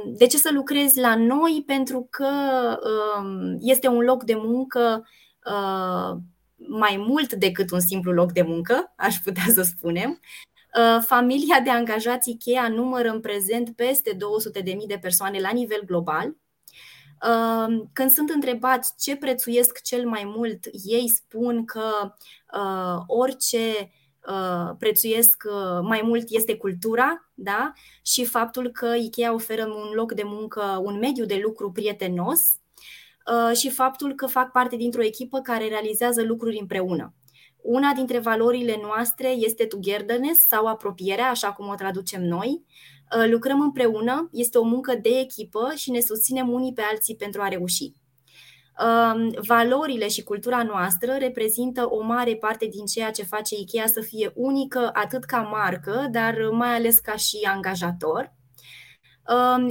De 0.05 0.27
ce 0.27 0.37
să 0.37 0.51
lucrezi 0.53 1.01
la 1.01 1.17
noi? 1.17 1.63
Pentru 1.67 2.07
că 2.11 2.29
um, 3.19 3.57
este 3.61 3.89
un 3.89 4.01
loc 4.01 4.25
de 4.25 4.35
muncă 4.37 5.07
mai 6.69 7.05
mult 7.07 7.33
decât 7.33 7.71
un 7.71 7.81
simplu 7.81 8.13
loc 8.13 8.33
de 8.33 8.43
muncă, 8.43 8.93
aș 8.97 9.17
putea 9.17 9.45
să 9.55 9.63
spunem. 9.63 10.21
Uh, 10.79 11.03
familia 11.07 11.61
de 11.61 11.71
angajați 11.71 12.31
IKEA 12.31 12.69
numără 12.69 13.09
în 13.09 13.21
prezent 13.21 13.77
peste 13.77 14.17
200.000 14.63 14.77
de 14.87 14.99
persoane 15.01 15.41
la 15.41 15.51
nivel 15.51 15.83
global. 15.87 16.37
Uh, 17.23 17.87
când 17.93 18.11
sunt 18.11 18.31
întrebați 18.31 18.93
ce 18.99 19.17
prețuiesc 19.17 19.83
cel 19.83 20.09
mai 20.09 20.23
mult, 20.25 20.65
ei 20.85 21.09
spun 21.09 21.65
că 21.65 22.15
uh, 22.55 23.03
orice 23.07 23.93
prețuiesc 24.79 25.43
mai 25.83 26.01
mult 26.05 26.25
este 26.29 26.57
cultura 26.57 27.31
da? 27.35 27.73
și 28.03 28.25
faptul 28.25 28.69
că 28.71 28.87
IKEA 28.87 29.35
oferă 29.35 29.67
un 29.67 29.91
loc 29.95 30.13
de 30.13 30.23
muncă, 30.25 30.81
un 30.85 30.99
mediu 30.99 31.25
de 31.25 31.41
lucru 31.43 31.73
prietenos 31.73 32.41
Uh, 32.41 32.60
și 33.53 33.71
faptul 33.71 34.15
că 34.15 34.27
fac 34.27 34.53
parte 34.53 34.77
dintr-o 34.77 35.03
echipă 35.03 35.41
care 35.41 35.69
realizează 35.69 36.23
lucruri 36.23 36.59
împreună. 36.61 37.15
Una 37.63 37.93
dintre 37.93 38.19
valorile 38.19 38.79
noastre 38.83 39.29
este 39.29 39.65
togetherness 39.65 40.47
sau 40.47 40.67
apropierea, 40.67 41.31
așa 41.31 41.53
cum 41.53 41.69
o 41.69 41.75
traducem 41.75 42.23
noi. 42.23 42.65
Uh, 43.17 43.31
lucrăm 43.31 43.61
împreună, 43.61 44.29
este 44.33 44.59
o 44.59 44.63
muncă 44.63 44.95
de 45.03 45.09
echipă 45.09 45.73
și 45.75 45.91
ne 45.91 46.01
susținem 46.01 46.49
unii 46.49 46.73
pe 46.73 46.83
alții 46.91 47.17
pentru 47.17 47.43
a 47.43 47.49
reuși. 47.49 47.93
Uh, 48.83 49.39
valorile 49.47 50.09
și 50.09 50.23
cultura 50.23 50.63
noastră 50.63 51.13
reprezintă 51.19 51.87
o 51.91 52.03
mare 52.03 52.37
parte 52.37 52.67
din 52.67 52.87
ceea 52.87 53.11
ce 53.11 53.23
face 53.23 53.55
IKEA 53.55 53.87
să 53.87 54.01
fie 54.01 54.33
unică 54.35 54.91
atât 54.93 55.25
ca 55.25 55.41
marcă, 55.41 56.09
dar 56.11 56.35
mai 56.53 56.75
ales 56.75 56.99
ca 56.99 57.17
și 57.17 57.39
angajator. 57.55 58.35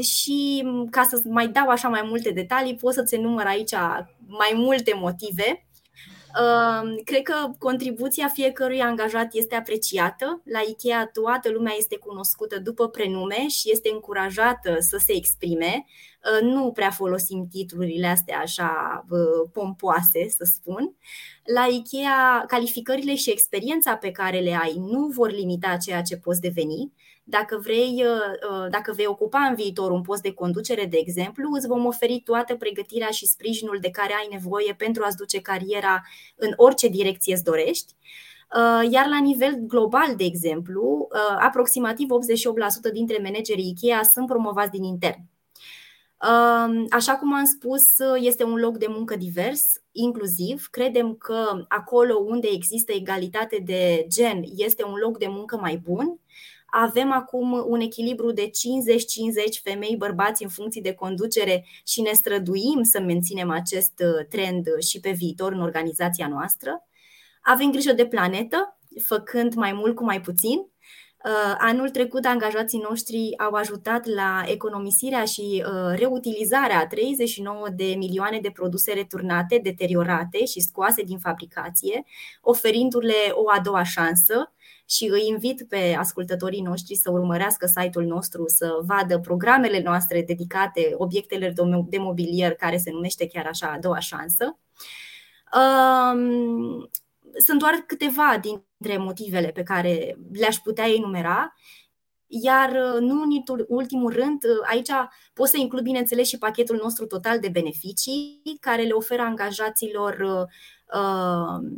Și 0.02 0.68
ca 0.90 1.04
să 1.04 1.22
mai 1.24 1.48
dau 1.48 1.68
așa 1.68 1.88
mai 1.88 2.02
multe 2.08 2.32
detalii, 2.32 2.76
pot 2.76 2.94
să-ți 2.94 3.16
enumăr 3.16 3.46
aici 3.46 3.74
mai 4.28 4.52
multe 4.56 4.94
motive. 4.96 5.64
Cred 7.04 7.22
că 7.22 7.52
contribuția 7.58 8.28
fiecărui 8.28 8.82
angajat 8.82 9.34
este 9.34 9.56
apreciată. 9.56 10.42
La 10.46 10.60
IKEA 10.68 11.10
toată 11.14 11.50
lumea 11.50 11.74
este 11.78 11.98
cunoscută 11.98 12.60
după 12.60 12.88
prenume 12.88 13.48
și 13.48 13.72
este 13.72 13.90
încurajată 13.94 14.76
să 14.80 14.98
se 14.98 15.16
exprime. 15.16 15.86
Nu 16.42 16.72
prea 16.72 16.90
folosim 16.90 17.48
titlurile 17.52 18.08
astea 18.08 18.40
așa 18.40 19.06
pompoase, 19.54 20.30
să 20.30 20.44
spun. 20.54 20.96
La 21.56 21.66
IKEA, 21.66 22.44
calificările 22.48 23.16
și 23.16 23.32
experiența 23.32 23.96
pe 23.96 24.12
care 24.12 24.40
le 24.40 24.58
ai 24.62 24.76
nu 24.78 25.08
vor 25.08 25.32
limita 25.32 25.78
ceea 25.78 26.02
ce 26.02 26.18
poți 26.18 26.42
deveni. 26.42 26.94
Dacă 27.30 27.60
vrei, 27.64 28.04
dacă 28.70 28.94
vei 28.96 29.06
ocupa 29.06 29.40
în 29.40 29.56
viitor 29.56 29.92
un 29.92 30.02
post 30.02 30.22
de 30.22 30.34
conducere, 30.34 30.86
de 30.86 30.98
exemplu, 30.98 31.50
îți 31.52 31.68
vom 31.68 31.86
oferi 31.86 32.22
toată 32.26 32.56
pregătirea 32.56 33.10
și 33.10 33.26
sprijinul 33.26 33.78
de 33.82 33.90
care 33.90 34.14
ai 34.14 34.28
nevoie 34.32 34.76
pentru 34.78 35.04
a-ți 35.04 35.18
duce 35.18 35.42
cariera 35.42 36.02
în 36.36 36.54
orice 36.56 36.88
direcție 36.88 37.34
îți 37.34 37.44
dorești. 37.44 37.94
Iar 38.90 39.08
la 39.08 39.20
nivel 39.20 39.56
global, 39.68 40.16
de 40.16 40.24
exemplu, 40.24 41.08
aproximativ 41.40 42.08
88% 42.90 42.92
dintre 42.94 43.20
managerii 43.24 43.76
IKEA 43.78 44.04
sunt 44.04 44.28
promovați 44.28 44.72
din 44.72 44.84
intern. 44.84 45.22
Așa 46.90 47.16
cum 47.16 47.34
am 47.34 47.46
spus, 47.46 47.86
este 48.16 48.44
un 48.44 48.56
loc 48.56 48.78
de 48.78 48.88
muncă 48.90 49.16
divers, 49.16 49.74
inclusiv. 49.92 50.68
Credem 50.72 51.16
că 51.16 51.66
acolo 51.68 52.16
unde 52.16 52.48
există 52.52 52.92
egalitate 52.92 53.62
de 53.66 54.06
gen 54.08 54.44
este 54.56 54.84
un 54.84 54.96
loc 55.02 55.18
de 55.18 55.28
muncă 55.30 55.58
mai 55.58 55.82
bun. 55.84 56.20
Avem 56.72 57.12
acum 57.12 57.66
un 57.68 57.80
echilibru 57.80 58.32
de 58.32 58.50
50-50 58.50 58.52
femei-bărbați 59.64 60.44
în 60.44 60.50
funcție 60.50 60.82
de 60.82 60.94
conducere 60.94 61.66
și 61.86 62.02
ne 62.02 62.12
străduim 62.12 62.84
să 62.84 63.00
menținem 63.00 63.50
acest 63.50 64.04
uh, 64.04 64.26
trend 64.30 64.66
și 64.80 65.00
pe 65.00 65.12
viitor 65.12 65.52
în 65.52 65.62
organizația 65.62 66.28
noastră. 66.28 66.88
Avem 67.42 67.72
grijă 67.72 67.94
de 67.94 68.06
planetă, 68.06 68.80
făcând 69.06 69.54
mai 69.54 69.74
mult 69.74 69.96
cu 69.96 70.04
mai 70.04 70.22
puțin 70.22 70.70
Uh, 71.26 71.56
anul 71.58 71.90
trecut, 71.90 72.26
angajații 72.26 72.86
noștri 72.90 73.34
au 73.38 73.54
ajutat 73.54 74.06
la 74.06 74.44
economisirea 74.46 75.26
și 75.26 75.64
uh, 75.66 75.98
reutilizarea 75.98 76.88
39 76.88 77.68
de 77.76 77.94
milioane 77.98 78.40
de 78.40 78.52
produse 78.54 78.94
returnate, 78.94 79.60
deteriorate 79.64 80.46
și 80.46 80.60
scoase 80.60 81.04
din 81.04 81.18
fabricație, 81.18 82.06
oferindu-le 82.42 83.14
o 83.32 83.50
a 83.50 83.60
doua 83.60 83.84
șansă 83.84 84.52
și 84.90 85.08
îi 85.12 85.28
invit 85.28 85.68
pe 85.68 85.96
ascultătorii 85.98 86.62
noștri 86.62 86.96
să 86.96 87.12
urmărească 87.12 87.66
site-ul 87.66 88.06
nostru, 88.06 88.44
să 88.48 88.80
vadă 88.82 89.20
programele 89.20 89.82
noastre 89.82 90.22
dedicate 90.22 90.94
obiectelor 90.98 91.54
de 91.90 91.98
mobilier, 91.98 92.54
care 92.54 92.78
se 92.78 92.92
numește 92.92 93.28
chiar 93.28 93.46
așa 93.46 93.72
a 93.72 93.80
doua 93.80 94.00
șansă. 94.00 94.60
Um, 95.54 96.90
sunt 97.38 97.60
doar 97.60 97.74
câteva 97.88 98.40
dintre 98.42 98.98
motivele 98.98 99.48
pe 99.48 99.64
care 99.64 100.18
le-aș 100.32 100.56
putea 100.56 100.90
enumera. 100.90 101.54
Iar 102.28 102.70
uh, 102.70 103.00
nu 103.00 103.22
în 103.22 103.44
ultimul 103.68 104.14
rând, 104.14 104.44
uh, 104.44 104.68
aici 104.70 104.92
pot 105.34 105.48
să 105.48 105.58
includ, 105.58 105.84
bineînțeles, 105.84 106.28
și 106.28 106.38
pachetul 106.38 106.80
nostru 106.84 107.06
total 107.06 107.40
de 107.40 107.50
beneficii 107.50 108.42
care 108.60 108.82
le 108.82 108.94
oferă 108.94 109.22
angajaților 109.22 110.46
uh, 110.94 111.70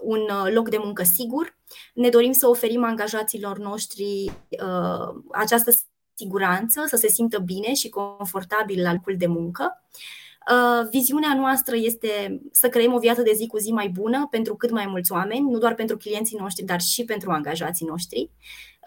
un 0.00 0.28
loc 0.52 0.68
de 0.68 0.78
muncă 0.82 1.02
sigur. 1.02 1.58
Ne 1.94 2.08
dorim 2.08 2.32
să 2.32 2.48
oferim 2.48 2.84
angajaților 2.84 3.58
noștri 3.58 4.32
uh, 4.50 5.22
această 5.32 5.70
siguranță, 6.14 6.84
să 6.86 6.96
se 6.96 7.08
simtă 7.08 7.38
bine 7.38 7.74
și 7.74 7.88
confortabil 7.88 8.82
la 8.82 8.92
locul 8.92 9.14
de 9.16 9.26
muncă. 9.26 9.82
Uh, 9.92 10.24
Uh, 10.50 10.88
viziunea 10.90 11.34
noastră 11.34 11.76
este 11.76 12.40
să 12.52 12.68
creăm 12.68 12.92
o 12.92 12.98
viață 12.98 13.22
de 13.22 13.32
zi 13.34 13.46
cu 13.46 13.58
zi 13.58 13.72
mai 13.72 13.88
bună 13.88 14.26
pentru 14.30 14.56
cât 14.56 14.70
mai 14.70 14.86
mulți 14.86 15.12
oameni, 15.12 15.50
nu 15.50 15.58
doar 15.58 15.74
pentru 15.74 15.96
clienții 15.96 16.38
noștri, 16.40 16.64
dar 16.64 16.80
și 16.80 17.04
pentru 17.04 17.30
angajații 17.30 17.86
noștri. 17.86 18.30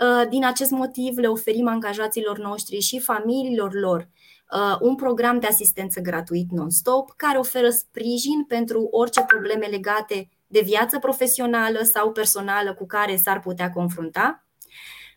Uh, 0.01 0.29
din 0.29 0.45
acest 0.45 0.71
motiv 0.71 1.17
le 1.17 1.27
oferim 1.27 1.67
angajaților 1.67 2.37
noștri 2.37 2.79
și 2.79 2.99
familiilor 2.99 3.73
lor 3.73 4.09
uh, 4.51 4.77
un 4.79 4.95
program 4.95 5.39
de 5.39 5.47
asistență 5.47 5.99
gratuit 5.99 6.51
non-stop 6.51 7.13
care 7.15 7.37
oferă 7.37 7.69
sprijin 7.69 8.43
pentru 8.47 8.87
orice 8.91 9.21
probleme 9.21 9.65
legate 9.65 10.29
de 10.47 10.61
viață 10.61 10.99
profesională 10.99 11.81
sau 11.83 12.11
personală 12.11 12.73
cu 12.73 12.85
care 12.85 13.15
s-ar 13.15 13.39
putea 13.39 13.71
confrunta. 13.71 14.46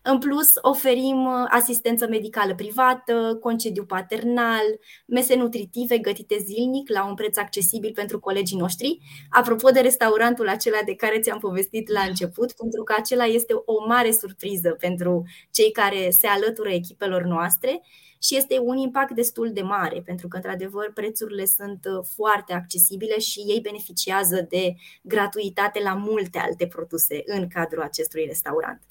În 0.03 0.19
plus, 0.19 0.53
oferim 0.61 1.25
uh, 1.25 1.45
asistență 1.49 2.07
medicală 2.07 2.55
privată, 2.55 3.37
concediu 3.41 3.85
paternal, 3.85 4.63
mese 5.05 5.35
nutritive 5.35 5.97
gătite 5.97 6.37
zilnic 6.37 6.89
la 6.89 7.05
un 7.05 7.15
preț 7.15 7.37
accesibil 7.37 7.91
pentru 7.93 8.19
colegii 8.19 8.57
noștri. 8.57 8.99
Apropo 9.29 9.69
de 9.69 9.79
restaurantul 9.79 10.47
acela 10.47 10.79
de 10.85 10.95
care 10.95 11.19
ți-am 11.19 11.39
povestit 11.39 11.89
la 11.89 12.01
început, 12.01 12.51
pentru 12.51 12.83
că 12.83 12.95
acela 12.97 13.25
este 13.25 13.53
o 13.65 13.85
mare 13.87 14.11
surpriză 14.11 14.69
pentru 14.79 15.23
cei 15.51 15.71
care 15.71 16.09
se 16.09 16.27
alătură 16.27 16.69
echipelor 16.69 17.23
noastre 17.23 17.81
și 18.23 18.35
este 18.37 18.59
un 18.59 18.77
impact 18.77 19.11
destul 19.11 19.51
de 19.53 19.61
mare, 19.61 20.01
pentru 20.05 20.27
că, 20.27 20.35
într-adevăr, 20.35 20.91
prețurile 20.93 21.45
sunt 21.45 21.85
uh, 21.85 22.05
foarte 22.15 22.53
accesibile 22.53 23.19
și 23.19 23.39
ei 23.39 23.59
beneficiază 23.59 24.45
de 24.49 24.75
gratuitate 25.01 25.81
la 25.83 25.93
multe 25.93 26.39
alte 26.39 26.67
produse 26.67 27.21
în 27.25 27.47
cadrul 27.47 27.81
acestui 27.81 28.25
restaurant. 28.25 28.90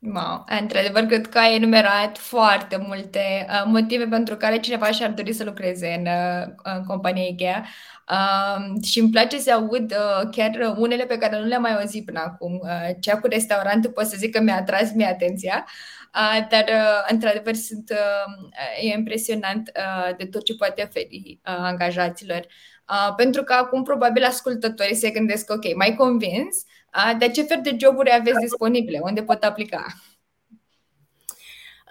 Wow. 0.00 0.44
Într-adevăr, 0.60 1.02
cred 1.02 1.28
că 1.28 1.38
ai 1.38 1.54
enumerat 1.54 2.18
foarte 2.18 2.76
multe 2.76 3.46
uh, 3.48 3.62
motive 3.66 4.06
pentru 4.06 4.36
care 4.36 4.58
cineva 4.60 4.90
și-ar 4.90 5.10
dori 5.10 5.32
să 5.32 5.44
lucreze 5.44 5.94
în, 5.98 6.06
uh, 6.06 6.54
în 6.62 6.84
compania 6.84 7.22
IKEA. 7.22 7.66
Uh, 8.10 8.82
și 8.84 8.98
îmi 8.98 9.10
place 9.10 9.38
să 9.38 9.52
aud 9.52 9.92
uh, 9.92 10.28
chiar 10.30 10.74
unele 10.76 11.04
pe 11.04 11.16
care 11.18 11.38
nu 11.38 11.46
le-am 11.46 11.60
mai 11.60 11.74
auzit 11.80 12.04
până 12.04 12.20
acum. 12.26 12.60
Uh, 12.62 12.90
cea 13.00 13.18
cu 13.18 13.26
restaurantul 13.26 13.90
pot 13.90 14.04
să 14.06 14.16
zic 14.18 14.34
că 14.34 14.40
mi-a 14.40 14.56
atras 14.56 14.92
mie 14.92 15.06
atenția, 15.06 15.66
uh, 16.14 16.46
dar 16.50 16.64
uh, 16.68 17.06
într-adevăr 17.08 17.54
sunt 17.54 17.90
uh, 17.90 18.84
e 18.90 18.92
impresionant 18.96 19.70
uh, 19.76 20.16
de 20.16 20.24
tot 20.24 20.44
ce 20.44 20.54
poate 20.54 20.82
oferi 20.86 21.40
uh, 21.46 21.56
angajaților. 21.58 22.46
Uh, 22.88 23.14
pentru 23.16 23.42
că 23.42 23.52
acum 23.52 23.82
probabil 23.82 24.24
ascultătorii 24.24 24.94
se 24.94 25.10
gândesc, 25.10 25.50
ok, 25.50 25.76
mai 25.76 25.94
convins, 25.94 26.56
uh, 26.56 26.77
de 27.18 27.28
ce 27.28 27.42
fel 27.42 27.60
de 27.62 27.76
joburi 27.80 28.14
aveți 28.14 28.40
disponibile? 28.40 29.00
Unde 29.02 29.22
pot 29.22 29.42
aplica? 29.42 29.86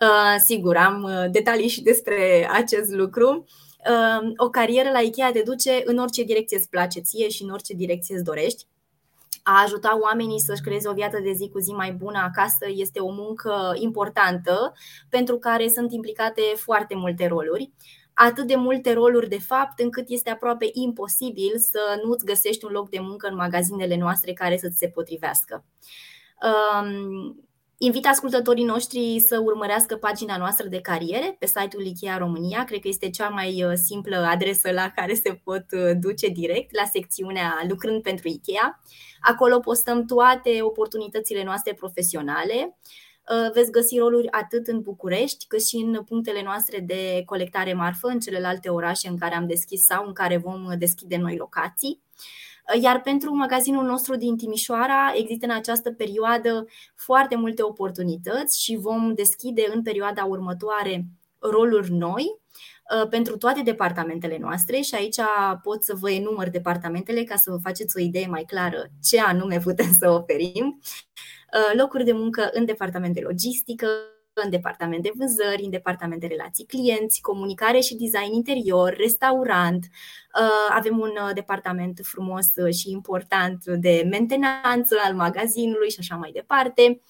Uh, 0.01 0.35
sigur, 0.45 0.75
am 0.75 1.03
uh, 1.03 1.31
detalii 1.31 1.67
și 1.67 1.81
despre 1.81 2.49
acest 2.51 2.91
lucru. 2.91 3.45
Uh, 3.89 4.31
o 4.37 4.49
carieră 4.49 4.89
la 4.89 4.99
IKEA 4.99 5.31
te 5.31 5.41
duce 5.41 5.81
în 5.85 5.97
orice 5.97 6.23
direcție 6.23 6.57
îți 6.57 6.69
place 6.69 6.99
ție 6.99 7.29
și 7.29 7.43
în 7.43 7.49
orice 7.49 7.73
direcție 7.73 8.15
îți 8.15 8.23
dorești. 8.23 8.65
A 9.43 9.61
ajuta 9.63 9.99
oamenii 10.01 10.39
să-și 10.39 10.61
creeze 10.61 10.89
o 10.89 10.93
viață 10.93 11.19
de 11.23 11.31
zi 11.31 11.49
cu 11.49 11.59
zi 11.59 11.71
mai 11.71 11.91
bună 11.91 12.19
acasă 12.23 12.65
este 12.67 12.99
o 12.99 13.11
muncă 13.11 13.73
importantă 13.75 14.73
pentru 15.09 15.37
care 15.37 15.67
sunt 15.67 15.91
implicate 15.91 16.41
foarte 16.55 16.95
multe 16.95 17.27
roluri 17.27 17.71
atât 18.19 18.47
de 18.47 18.55
multe 18.55 18.93
roluri 18.93 19.29
de 19.29 19.39
fapt 19.39 19.79
încât 19.79 20.05
este 20.07 20.29
aproape 20.29 20.69
imposibil 20.73 21.57
să 21.57 22.01
nu-ți 22.03 22.25
găsești 22.25 22.65
un 22.65 22.71
loc 22.71 22.89
de 22.89 22.99
muncă 22.99 23.27
în 23.27 23.35
magazinele 23.35 23.97
noastre 23.97 24.33
care 24.33 24.57
să-ți 24.57 24.77
se 24.77 24.87
potrivească. 24.87 25.65
Um, 26.41 27.45
invit 27.77 28.05
ascultătorii 28.05 28.63
noștri 28.63 29.23
să 29.27 29.39
urmărească 29.39 29.95
pagina 29.95 30.37
noastră 30.37 30.67
de 30.67 30.81
cariere 30.81 31.35
pe 31.39 31.45
site-ul 31.45 31.85
IKEA 31.85 32.17
România. 32.17 32.63
Cred 32.63 32.79
că 32.79 32.87
este 32.87 33.09
cea 33.09 33.29
mai 33.29 33.63
uh, 33.63 33.71
simplă 33.73 34.17
adresă 34.17 34.71
la 34.71 34.91
care 34.95 35.13
se 35.13 35.41
pot 35.43 35.65
uh, 35.71 35.91
duce 35.99 36.27
direct, 36.27 36.75
la 36.75 36.85
secțiunea 36.85 37.59
Lucrând 37.69 38.01
pentru 38.01 38.27
IKEA. 38.27 38.81
Acolo 39.21 39.59
postăm 39.59 40.05
toate 40.05 40.61
oportunitățile 40.61 41.43
noastre 41.43 41.73
profesionale, 41.73 42.55
Uh, 42.61 43.06
veți 43.53 43.71
găsi 43.71 43.97
roluri 43.97 44.31
atât 44.31 44.67
în 44.67 44.81
București, 44.81 45.45
cât 45.47 45.65
și 45.65 45.75
în 45.75 46.03
punctele 46.03 46.41
noastre 46.43 46.79
de 46.79 47.23
colectare 47.25 47.73
marfă, 47.73 48.07
în 48.07 48.19
celelalte 48.19 48.69
orașe 48.69 49.07
în 49.07 49.17
care 49.17 49.35
am 49.35 49.47
deschis 49.47 49.81
sau 49.81 50.05
în 50.05 50.13
care 50.13 50.37
vom 50.37 50.67
deschide 50.77 51.17
noi 51.17 51.35
locații. 51.35 52.01
Uh, 52.75 52.81
iar 52.81 53.01
pentru 53.01 53.35
magazinul 53.35 53.85
nostru 53.85 54.15
din 54.15 54.37
Timișoara 54.37 55.13
există 55.15 55.45
în 55.45 55.51
această 55.51 55.91
perioadă 55.91 56.65
foarte 56.95 57.35
multe 57.35 57.61
oportunități 57.61 58.63
și 58.63 58.75
vom 58.75 59.13
deschide 59.13 59.65
în 59.73 59.81
perioada 59.81 60.25
următoare 60.25 61.05
roluri 61.39 61.91
noi 61.91 62.25
uh, 63.01 63.07
pentru 63.09 63.37
toate 63.37 63.61
departamentele 63.61 64.37
noastre 64.37 64.79
și 64.79 64.95
aici 64.95 65.19
pot 65.63 65.83
să 65.83 65.95
vă 65.99 66.11
enumăr 66.11 66.49
departamentele 66.49 67.23
ca 67.23 67.35
să 67.35 67.51
vă 67.51 67.57
faceți 67.57 67.97
o 67.97 67.99
idee 67.99 68.27
mai 68.27 68.43
clară 68.43 68.85
ce 69.03 69.21
anume 69.21 69.59
putem 69.59 69.91
să 69.99 70.09
oferim. 70.09 70.79
Uh, 71.53 71.79
locuri 71.79 72.03
de 72.03 72.11
muncă 72.11 72.49
în 72.53 72.65
departament 72.65 73.13
de 73.13 73.21
logistică, 73.21 73.87
în 74.43 74.49
departament 74.49 75.03
de 75.03 75.11
vânzări, 75.15 75.63
în 75.63 75.69
departament 75.69 76.21
de 76.21 76.27
relații 76.27 76.65
clienți, 76.65 77.21
comunicare 77.21 77.79
și 77.79 77.95
design 77.95 78.33
interior, 78.33 78.95
restaurant. 78.95 79.85
Uh, 80.41 80.75
avem 80.75 80.99
un 80.99 81.09
uh, 81.09 81.29
departament 81.33 81.99
frumos 82.03 82.45
și 82.77 82.91
important 82.91 83.65
de 83.65 84.07
mentenanță 84.09 84.95
al 85.03 85.13
magazinului 85.13 85.89
și 85.89 85.97
așa 85.99 86.15
mai 86.15 86.31
departe. 86.31 87.01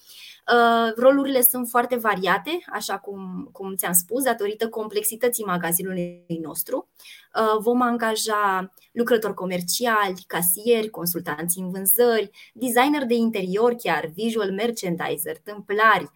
Uh, 0.54 0.94
rolurile 0.96 1.42
sunt 1.42 1.68
foarte 1.68 1.96
variate, 1.96 2.60
așa 2.74 2.98
cum, 2.98 3.50
cum 3.52 3.76
ți-am 3.76 3.94
spus, 3.94 4.24
datorită 4.24 4.70
complexității 4.70 5.44
magazinului 5.44 6.26
nostru. 6.42 6.90
Uh, 7.36 7.58
vom 7.60 7.82
angaja 7.82 8.74
lucrători 8.92 9.34
comerciali, 9.34 10.24
casieri, 10.28 10.90
consultanți 10.90 11.60
în 11.60 11.72
vânzări, 11.72 12.30
designer 12.54 13.06
de 13.06 13.14
interior 13.14 13.74
chiar, 13.74 14.06
visual 14.14 14.52
merchandiser, 14.52 15.38
tâmplari, 15.38 16.12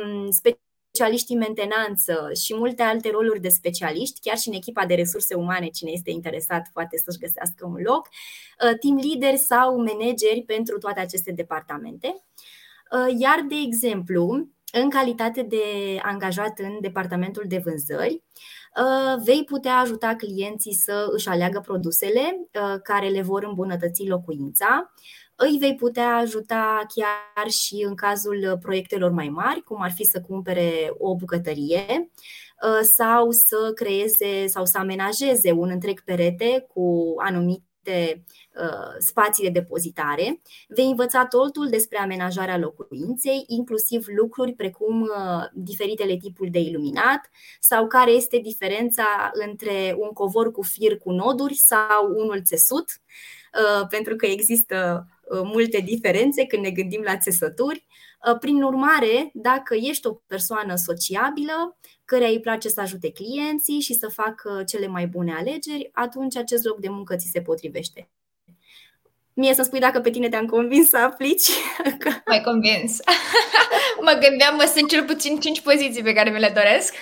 um, 0.00 0.30
specialiști 0.30 1.32
în 1.32 1.38
mentenanță 1.38 2.30
și 2.44 2.54
multe 2.54 2.82
alte 2.82 3.10
roluri 3.10 3.40
de 3.40 3.48
specialiști, 3.48 4.20
chiar 4.20 4.38
și 4.38 4.48
în 4.48 4.54
echipa 4.54 4.86
de 4.86 4.94
resurse 4.94 5.34
umane, 5.34 5.68
cine 5.68 5.90
este 5.90 6.10
interesat 6.10 6.70
poate 6.72 6.96
să-și 7.04 7.18
găsească 7.18 7.66
un 7.66 7.82
loc, 7.82 8.08
uh, 8.08 8.78
team 8.80 9.00
leader 9.02 9.38
sau 9.38 9.76
manageri 9.76 10.42
pentru 10.46 10.78
toate 10.78 11.00
aceste 11.00 11.32
departamente. 11.32 12.24
Uh, 12.94 13.14
iar, 13.18 13.44
de 13.48 13.54
exemplu, 13.54 14.48
în 14.72 14.90
calitate 14.90 15.42
de 15.42 15.64
angajat 16.02 16.58
în 16.58 16.78
departamentul 16.80 17.44
de 17.48 17.58
vânzări, 17.64 18.22
vei 19.24 19.44
putea 19.44 19.76
ajuta 19.76 20.14
clienții 20.14 20.74
să 20.74 21.06
își 21.10 21.28
aleagă 21.28 21.60
produsele 21.60 22.48
care 22.82 23.08
le 23.08 23.22
vor 23.22 23.44
îmbunătăți 23.44 24.06
locuința, 24.06 24.92
îi 25.36 25.56
vei 25.58 25.74
putea 25.74 26.16
ajuta 26.16 26.80
chiar 26.94 27.50
și 27.50 27.84
în 27.86 27.94
cazul 27.94 28.58
proiectelor 28.60 29.10
mai 29.10 29.28
mari, 29.28 29.62
cum 29.62 29.82
ar 29.82 29.92
fi 29.92 30.04
să 30.04 30.20
cumpere 30.20 30.94
o 30.98 31.16
bucătărie 31.16 31.84
uh, 31.88 32.80
sau 32.96 33.30
să 33.30 33.72
creeze 33.74 34.46
sau 34.46 34.64
să 34.64 34.78
amenajeze 34.78 35.52
un 35.52 35.70
întreg 35.70 36.00
perete 36.00 36.66
cu 36.74 37.14
anumite 37.16 37.73
uh, 37.90 38.94
spații 38.98 39.44
de 39.44 39.60
depozitare. 39.60 40.40
Vei 40.68 40.86
învăța 40.86 41.26
totul 41.26 41.68
despre 41.68 41.98
amenajarea 41.98 42.58
locuinței, 42.58 43.44
inclusiv 43.46 44.04
lucruri 44.16 44.52
precum 44.52 45.00
uh, 45.00 45.44
diferitele 45.52 46.16
tipuri 46.16 46.50
de 46.50 46.58
iluminat 46.58 47.30
sau 47.60 47.86
care 47.86 48.10
este 48.10 48.38
diferența 48.38 49.30
între 49.32 49.94
un 49.98 50.08
covor 50.08 50.52
cu 50.52 50.62
fir 50.62 50.96
cu 50.98 51.10
noduri 51.10 51.54
sau 51.54 52.14
unul 52.16 52.42
țesut, 52.42 52.90
pentru 53.88 54.16
că 54.16 54.26
există 54.26 55.06
Uh, 55.30 55.40
multe 55.44 55.80
diferențe 55.80 56.44
când 56.44 56.62
ne 56.62 56.70
gândim 56.70 57.02
la 57.02 57.16
țesături. 57.16 57.86
Uh, 57.86 58.13
prin 58.40 58.62
urmare, 58.62 59.30
dacă 59.34 59.74
ești 59.74 60.06
o 60.06 60.12
persoană 60.14 60.74
sociabilă, 60.76 61.78
care 62.04 62.28
îi 62.28 62.40
place 62.40 62.68
să 62.68 62.80
ajute 62.80 63.12
clienții 63.12 63.80
și 63.80 63.94
să 63.94 64.08
facă 64.08 64.62
cele 64.66 64.86
mai 64.86 65.06
bune 65.06 65.32
alegeri, 65.34 65.90
atunci 65.92 66.36
acest 66.36 66.64
loc 66.64 66.80
de 66.80 66.88
muncă 66.88 67.16
ți 67.16 67.30
se 67.32 67.40
potrivește. 67.42 68.08
Mie 69.36 69.54
să 69.54 69.62
spui 69.62 69.78
dacă 69.78 70.00
pe 70.00 70.10
tine 70.10 70.28
te-am 70.28 70.46
convins 70.46 70.88
să 70.88 70.96
aplici. 70.96 71.48
Mai 72.26 72.40
convins. 72.40 73.00
mă 74.06 74.18
gândeam, 74.28 74.54
mă 74.54 74.72
sunt 74.74 74.88
cel 74.88 75.04
puțin 75.04 75.40
cinci 75.40 75.60
poziții 75.60 76.02
pe 76.02 76.12
care 76.12 76.30
mi 76.30 76.38
le 76.38 76.52
doresc. 76.54 76.94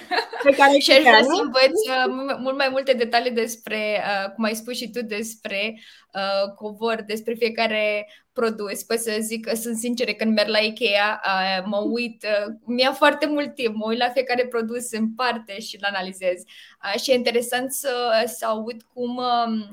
Pe 0.42 0.50
care 0.50 0.78
și 0.84 0.90
aș 0.90 1.00
vrea 1.00 1.22
să 1.22 1.42
învăț 1.42 1.78
uh, 1.88 2.36
mult 2.38 2.56
mai 2.56 2.68
multe 2.70 2.92
detalii 2.92 3.30
despre, 3.30 4.02
uh, 4.04 4.30
cum 4.34 4.44
ai 4.44 4.54
spus 4.54 4.76
și 4.76 4.90
tu, 4.90 5.02
despre 5.02 5.80
uh, 6.14 6.54
covor, 6.54 7.02
despre 7.06 7.34
fiecare 7.34 8.08
produs. 8.32 8.82
Păi 8.82 8.98
să 8.98 9.16
zic 9.20 9.46
că 9.46 9.54
sunt 9.54 9.76
sincere, 9.76 10.12
când 10.12 10.34
merg 10.34 10.48
la 10.48 10.58
Ikea, 10.58 11.20
uh, 11.24 11.64
mă 11.66 11.78
uit, 11.78 12.22
uh, 12.22 12.54
mi-a 12.64 12.92
foarte 12.92 13.26
mult 13.26 13.54
timp, 13.54 13.74
mă 13.74 13.86
uit 13.88 13.98
la 13.98 14.08
fiecare 14.08 14.46
produs 14.46 14.92
în 14.92 15.14
parte 15.14 15.60
și 15.60 15.76
îl 15.80 15.86
analizez. 15.86 16.42
Uh, 16.84 17.00
și 17.00 17.10
e 17.10 17.14
interesant 17.14 17.72
să, 17.72 18.22
să 18.26 18.46
aud 18.46 18.82
cum 18.94 19.16
uh, 19.16 19.64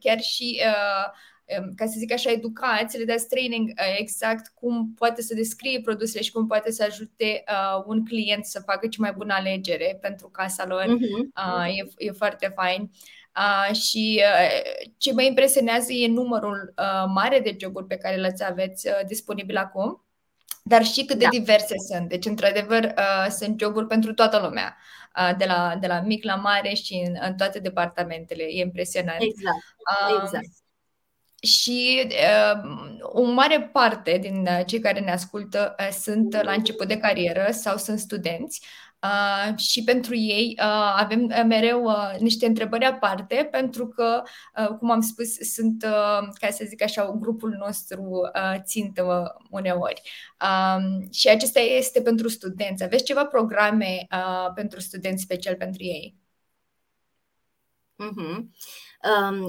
chiar 0.00 0.20
și 0.20 0.60
uh, 0.64 1.26
ca 1.76 1.86
să 1.86 1.94
zic 1.96 2.12
așa, 2.12 2.30
educați, 2.30 2.98
le 2.98 3.04
dați 3.04 3.28
training 3.28 3.68
uh, 3.68 3.96
exact 3.98 4.52
cum 4.54 4.94
poate 4.94 5.22
să 5.22 5.34
descrie 5.34 5.80
produsele 5.80 6.22
și 6.22 6.32
cum 6.32 6.46
poate 6.46 6.70
să 6.70 6.84
ajute 6.88 7.44
uh, 7.48 7.82
un 7.86 8.04
client 8.04 8.44
să 8.44 8.62
facă 8.66 8.86
cea 8.86 9.02
mai 9.02 9.12
bună 9.12 9.34
alegere 9.34 9.98
pentru 10.00 10.28
casa 10.28 10.66
lor. 10.66 10.84
Uh-huh. 10.84 11.66
Uh, 11.66 11.78
e, 11.78 12.06
e 12.06 12.10
foarte 12.10 12.52
fain. 12.54 12.90
Uh, 13.36 13.76
și 13.76 14.22
uh, 14.24 14.88
ce 14.98 15.12
mă 15.12 15.22
impresionează 15.22 15.92
e 15.92 16.08
numărul 16.08 16.74
uh, 16.78 17.04
mare 17.14 17.40
de 17.40 17.56
joburi 17.60 17.86
pe 17.86 17.96
care 17.96 18.16
le 18.16 18.36
aveți 18.48 18.86
uh, 18.86 19.00
disponibil 19.06 19.56
acum, 19.56 20.04
dar 20.62 20.84
și 20.84 21.04
cât 21.04 21.18
de 21.18 21.24
da. 21.24 21.30
diverse 21.30 21.74
sunt. 21.90 22.08
Deci, 22.08 22.24
într-adevăr, 22.24 22.84
uh, 22.84 23.30
sunt 23.30 23.60
joburi 23.60 23.86
pentru 23.86 24.14
toată 24.14 24.38
lumea, 24.38 24.76
uh, 25.16 25.36
de, 25.36 25.44
la, 25.44 25.76
de 25.80 25.86
la 25.86 26.00
mic 26.00 26.24
la 26.24 26.34
mare 26.34 26.74
și 26.74 27.04
în, 27.06 27.16
în 27.20 27.36
toate 27.36 27.58
departamentele. 27.58 28.42
E 28.42 28.60
impresionant. 28.60 29.20
Exact. 29.20 29.56
Uh, 30.10 30.20
exact 30.22 30.48
și 31.42 32.06
uh, 32.06 32.98
o 33.02 33.22
mare 33.22 33.62
parte 33.72 34.18
din 34.20 34.46
uh, 34.48 34.60
cei 34.66 34.80
care 34.80 35.00
ne 35.00 35.12
ascultă 35.12 35.74
uh, 35.78 35.88
sunt 35.90 36.42
la 36.42 36.52
început 36.52 36.88
de 36.88 36.96
carieră 36.96 37.48
sau 37.50 37.76
sunt 37.76 37.98
studenți 37.98 38.60
uh, 39.02 39.58
și 39.58 39.84
pentru 39.84 40.14
ei 40.16 40.56
uh, 40.58 40.94
avem 40.96 41.24
uh, 41.24 41.42
mereu 41.46 41.84
uh, 41.84 42.14
niște 42.18 42.46
întrebări 42.46 42.84
aparte 42.84 43.48
pentru 43.50 43.88
că, 43.88 44.22
uh, 44.56 44.76
cum 44.78 44.90
am 44.90 45.00
spus, 45.00 45.34
sunt, 45.54 45.82
uh, 45.82 46.28
ca 46.40 46.50
să 46.50 46.64
zic 46.66 46.82
așa, 46.82 47.16
grupul 47.20 47.50
nostru 47.58 48.02
uh, 48.02 48.60
țintă 48.62 49.02
uh, 49.02 49.44
uneori. 49.50 50.02
Uh, 50.40 51.06
și 51.12 51.28
acesta 51.28 51.60
este 51.60 52.02
pentru 52.02 52.28
studenți. 52.28 52.84
Aveți 52.84 53.04
ceva 53.04 53.24
programe 53.24 54.06
uh, 54.12 54.52
pentru 54.54 54.80
studenți 54.80 55.22
special 55.22 55.54
pentru 55.54 55.82
ei? 55.82 56.16
Uh-huh. 57.98 58.44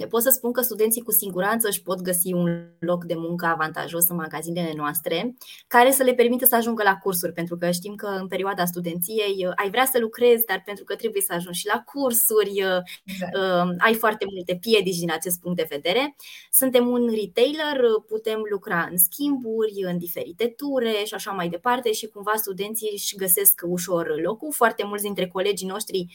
Pot 0.09 0.21
să 0.21 0.29
spun 0.29 0.51
că 0.51 0.62
studenții 0.62 1.01
cu 1.01 1.12
siguranță 1.12 1.67
își 1.67 1.81
pot 1.81 2.01
găsi 2.01 2.33
un 2.33 2.67
loc 2.79 3.03
de 3.03 3.13
muncă 3.17 3.45
avantajos 3.45 4.07
în 4.07 4.15
magazinele 4.15 4.73
noastre, 4.75 5.35
care 5.67 5.91
să 5.91 6.03
le 6.03 6.13
permită 6.13 6.45
să 6.45 6.55
ajungă 6.55 6.83
la 6.83 6.95
cursuri, 6.95 7.33
pentru 7.33 7.57
că 7.57 7.71
știm 7.71 7.95
că 7.95 8.07
în 8.07 8.27
perioada 8.27 8.65
studenției 8.65 9.45
uh, 9.45 9.51
ai 9.55 9.69
vrea 9.69 9.85
să 9.85 9.99
lucrezi, 9.99 10.45
dar 10.45 10.62
pentru 10.65 10.83
că 10.83 10.95
trebuie 10.95 11.21
să 11.21 11.33
ajungi 11.33 11.59
și 11.59 11.67
la 11.67 11.83
cursuri, 11.85 12.63
uh, 12.63 12.81
exact. 13.03 13.35
ai 13.77 13.93
foarte 13.93 14.25
multe 14.33 14.57
piedici 14.62 14.97
din 14.97 15.12
acest 15.12 15.39
punct 15.39 15.57
de 15.57 15.67
vedere. 15.69 16.15
Suntem 16.51 16.88
un 16.88 17.09
retailer, 17.09 17.81
putem 18.07 18.41
lucra 18.49 18.88
în 18.91 18.97
schimburi, 18.97 19.83
în 19.83 19.97
diferite 19.97 20.47
ture 20.47 21.03
și 21.05 21.13
așa 21.13 21.31
mai 21.31 21.49
departe 21.49 21.91
și 21.91 22.07
cumva 22.07 22.33
studenții 22.35 22.89
își 22.93 23.15
găsesc 23.15 23.62
ușor 23.65 24.21
locul. 24.21 24.51
Foarte 24.51 24.83
mulți 24.85 25.03
dintre 25.03 25.27
colegii 25.27 25.67
noștri 25.67 26.05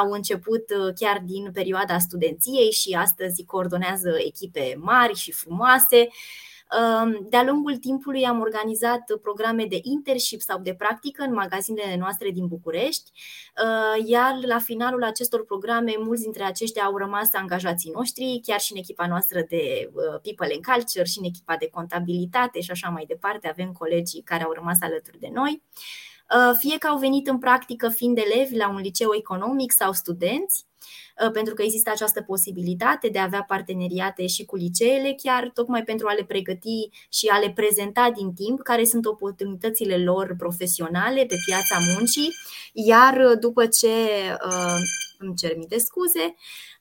au 0.00 0.10
început 0.10 0.64
uh, 0.70 0.92
chiar 0.94 1.22
din 1.26 1.50
perioada 1.52 1.98
studenției 1.98 2.70
și 2.82 2.94
astăzi 2.94 3.44
coordonează 3.44 4.14
echipe 4.18 4.74
mari 4.78 5.14
și 5.14 5.32
frumoase. 5.32 6.08
De-a 7.28 7.42
lungul 7.42 7.76
timpului 7.76 8.24
am 8.24 8.40
organizat 8.40 9.04
programe 9.22 9.66
de 9.66 9.78
internship 9.82 10.40
sau 10.40 10.60
de 10.60 10.74
practică 10.74 11.22
în 11.22 11.32
magazinele 11.32 11.96
noastre 11.96 12.30
din 12.30 12.46
București, 12.46 13.10
uh, 13.64 14.06
iar 14.06 14.38
la 14.44 14.58
finalul 14.58 15.04
acestor 15.04 15.44
programe, 15.44 15.94
mulți 15.98 16.22
dintre 16.22 16.42
aceștia 16.42 16.82
au 16.84 16.96
rămas 16.96 17.28
angajații 17.32 17.90
noștri, 17.94 18.40
chiar 18.46 18.60
și 18.60 18.72
în 18.72 18.78
echipa 18.78 19.06
noastră 19.06 19.44
de 19.48 19.90
uh, 19.92 20.20
People 20.22 20.54
and 20.54 20.64
Culture 20.64 21.04
și 21.04 21.18
în 21.18 21.24
echipa 21.24 21.56
de 21.56 21.68
contabilitate 21.68 22.60
și 22.60 22.70
așa 22.70 22.88
mai 22.88 23.04
departe. 23.06 23.48
Avem 23.48 23.72
colegii 23.72 24.22
care 24.22 24.42
au 24.42 24.52
rămas 24.52 24.78
alături 24.80 25.18
de 25.18 25.28
noi. 25.32 25.62
Uh, 26.36 26.56
fie 26.58 26.78
că 26.78 26.86
au 26.86 26.98
venit 26.98 27.28
în 27.28 27.38
practică 27.38 27.88
fiind 27.88 28.18
elevi 28.18 28.56
la 28.56 28.68
un 28.68 28.80
liceu 28.80 29.14
economic 29.14 29.72
sau 29.72 29.92
studenți, 29.92 30.64
Uh, 30.64 30.71
pentru 31.32 31.54
că 31.54 31.62
există 31.62 31.90
această 31.90 32.22
posibilitate 32.22 33.08
de 33.08 33.18
a 33.18 33.22
avea 33.22 33.44
parteneriate 33.48 34.26
și 34.26 34.44
cu 34.44 34.56
liceele, 34.56 35.14
chiar 35.22 35.50
tocmai 35.54 35.82
pentru 35.82 36.06
a 36.08 36.12
le 36.12 36.24
pregăti 36.24 36.88
și 37.08 37.26
a 37.26 37.38
le 37.38 37.52
prezenta 37.54 38.10
din 38.16 38.32
timp 38.32 38.62
care 38.62 38.84
sunt 38.84 39.06
oportunitățile 39.06 40.04
lor 40.04 40.34
profesionale 40.38 41.24
pe 41.24 41.36
piața 41.46 41.78
muncii, 41.94 42.34
iar 42.72 43.34
după 43.34 43.66
ce 43.66 43.88
uh, 44.46 44.80
îmi 45.18 45.34
cer 45.34 45.56
mii 45.56 45.66
de 45.66 45.78
scuze, 45.78 46.34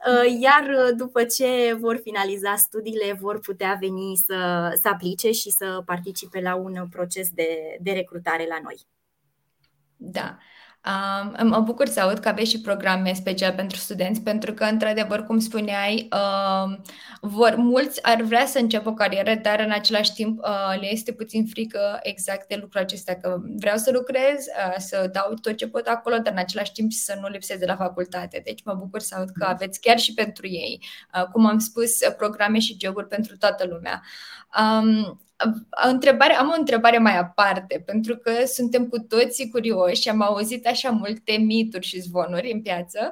uh, 0.08 0.40
iar 0.42 0.92
după 0.96 1.24
ce 1.24 1.78
vor 1.80 2.00
finaliza 2.04 2.56
studiile, 2.56 3.18
vor 3.20 3.40
putea 3.40 3.78
veni 3.80 4.16
să, 4.26 4.70
să 4.82 4.88
aplice 4.88 5.32
și 5.32 5.50
să 5.50 5.82
participe 5.86 6.42
la 6.42 6.56
un 6.56 6.88
proces 6.90 7.30
de, 7.30 7.78
de 7.80 7.92
recrutare 7.92 8.46
la 8.50 8.60
noi. 8.64 8.88
Da. 9.96 10.38
Um, 10.86 11.48
mă 11.48 11.60
bucur 11.60 11.88
să 11.88 12.00
aud 12.00 12.17
că 12.17 12.28
aveți 12.28 12.50
și 12.50 12.62
programe 12.62 13.13
speciale 13.13 13.56
pentru 13.56 13.78
studenți, 13.78 14.22
pentru 14.22 14.54
că, 14.54 14.63
într-adevăr, 14.63 15.26
cum 15.26 15.39
spuneai, 15.39 16.08
uh, 16.12 16.78
vor, 17.22 17.56
mulți 17.56 18.04
ar 18.04 18.22
vrea 18.22 18.46
să 18.46 18.60
înceapă 18.60 18.89
o 18.89 18.94
carieră, 18.94 19.36
dar 19.36 19.60
în 19.60 19.72
același 19.72 20.13
timp 20.13 20.39
uh, 20.39 20.80
le 20.80 20.91
este 20.91 21.13
puțin 21.13 21.46
frică 21.46 22.00
exact 22.04 22.48
de 22.48 22.56
lucrul 22.62 22.82
acesta, 22.82 23.13
că 23.13 23.41
vreau 23.58 23.78
să 23.78 23.91
lucrez, 23.91 24.46
uh, 24.46 24.76
să 24.78 25.10
dau 25.12 25.34
tot 25.41 25.56
ce 25.56 25.67
pot 25.67 25.88
acolo, 25.88 26.17
dar 26.17 26.34
în 26.34 26.39
același 26.39 26.72
timp 26.72 26.91
să 26.91 27.17
nu 27.22 27.28
lipsesc 27.28 27.60
de 27.60 27.65
la 27.65 27.76
facultate. 27.76 28.41
Deci 28.46 28.63
mă 28.63 28.74
bucur 28.74 29.00
să 29.00 29.15
aud 29.17 29.30
că 29.30 29.46
mm. 29.46 29.52
aveți 29.54 29.80
chiar 29.80 30.00
și 30.00 30.13
pentru 30.13 30.48
ei, 30.48 30.84
uh, 31.15 31.24
cum 31.24 31.46
am 31.46 31.60
spus, 31.60 31.91
programe 32.17 32.60
și 32.60 32.78
joburi 32.80 33.08
pentru 33.08 33.38
toată 33.38 33.65
lumea. 33.65 34.02
Um, 34.60 35.22
întrebare, 35.69 36.34
am 36.34 36.47
o 36.49 36.60
întrebare 36.60 36.97
mai 36.97 37.17
aparte, 37.17 37.84
pentru 37.86 38.17
că 38.17 38.45
suntem 38.45 38.88
cu 38.88 38.99
toții 38.99 39.49
curioși 39.49 40.01
și 40.01 40.10
am 40.10 40.21
auzit 40.21 40.67
așa 40.67 40.89
multe 40.89 41.32
mituri 41.32 41.86
și 41.86 41.99
zvonuri 41.99 42.51
în 42.51 42.62
piață, 42.62 43.12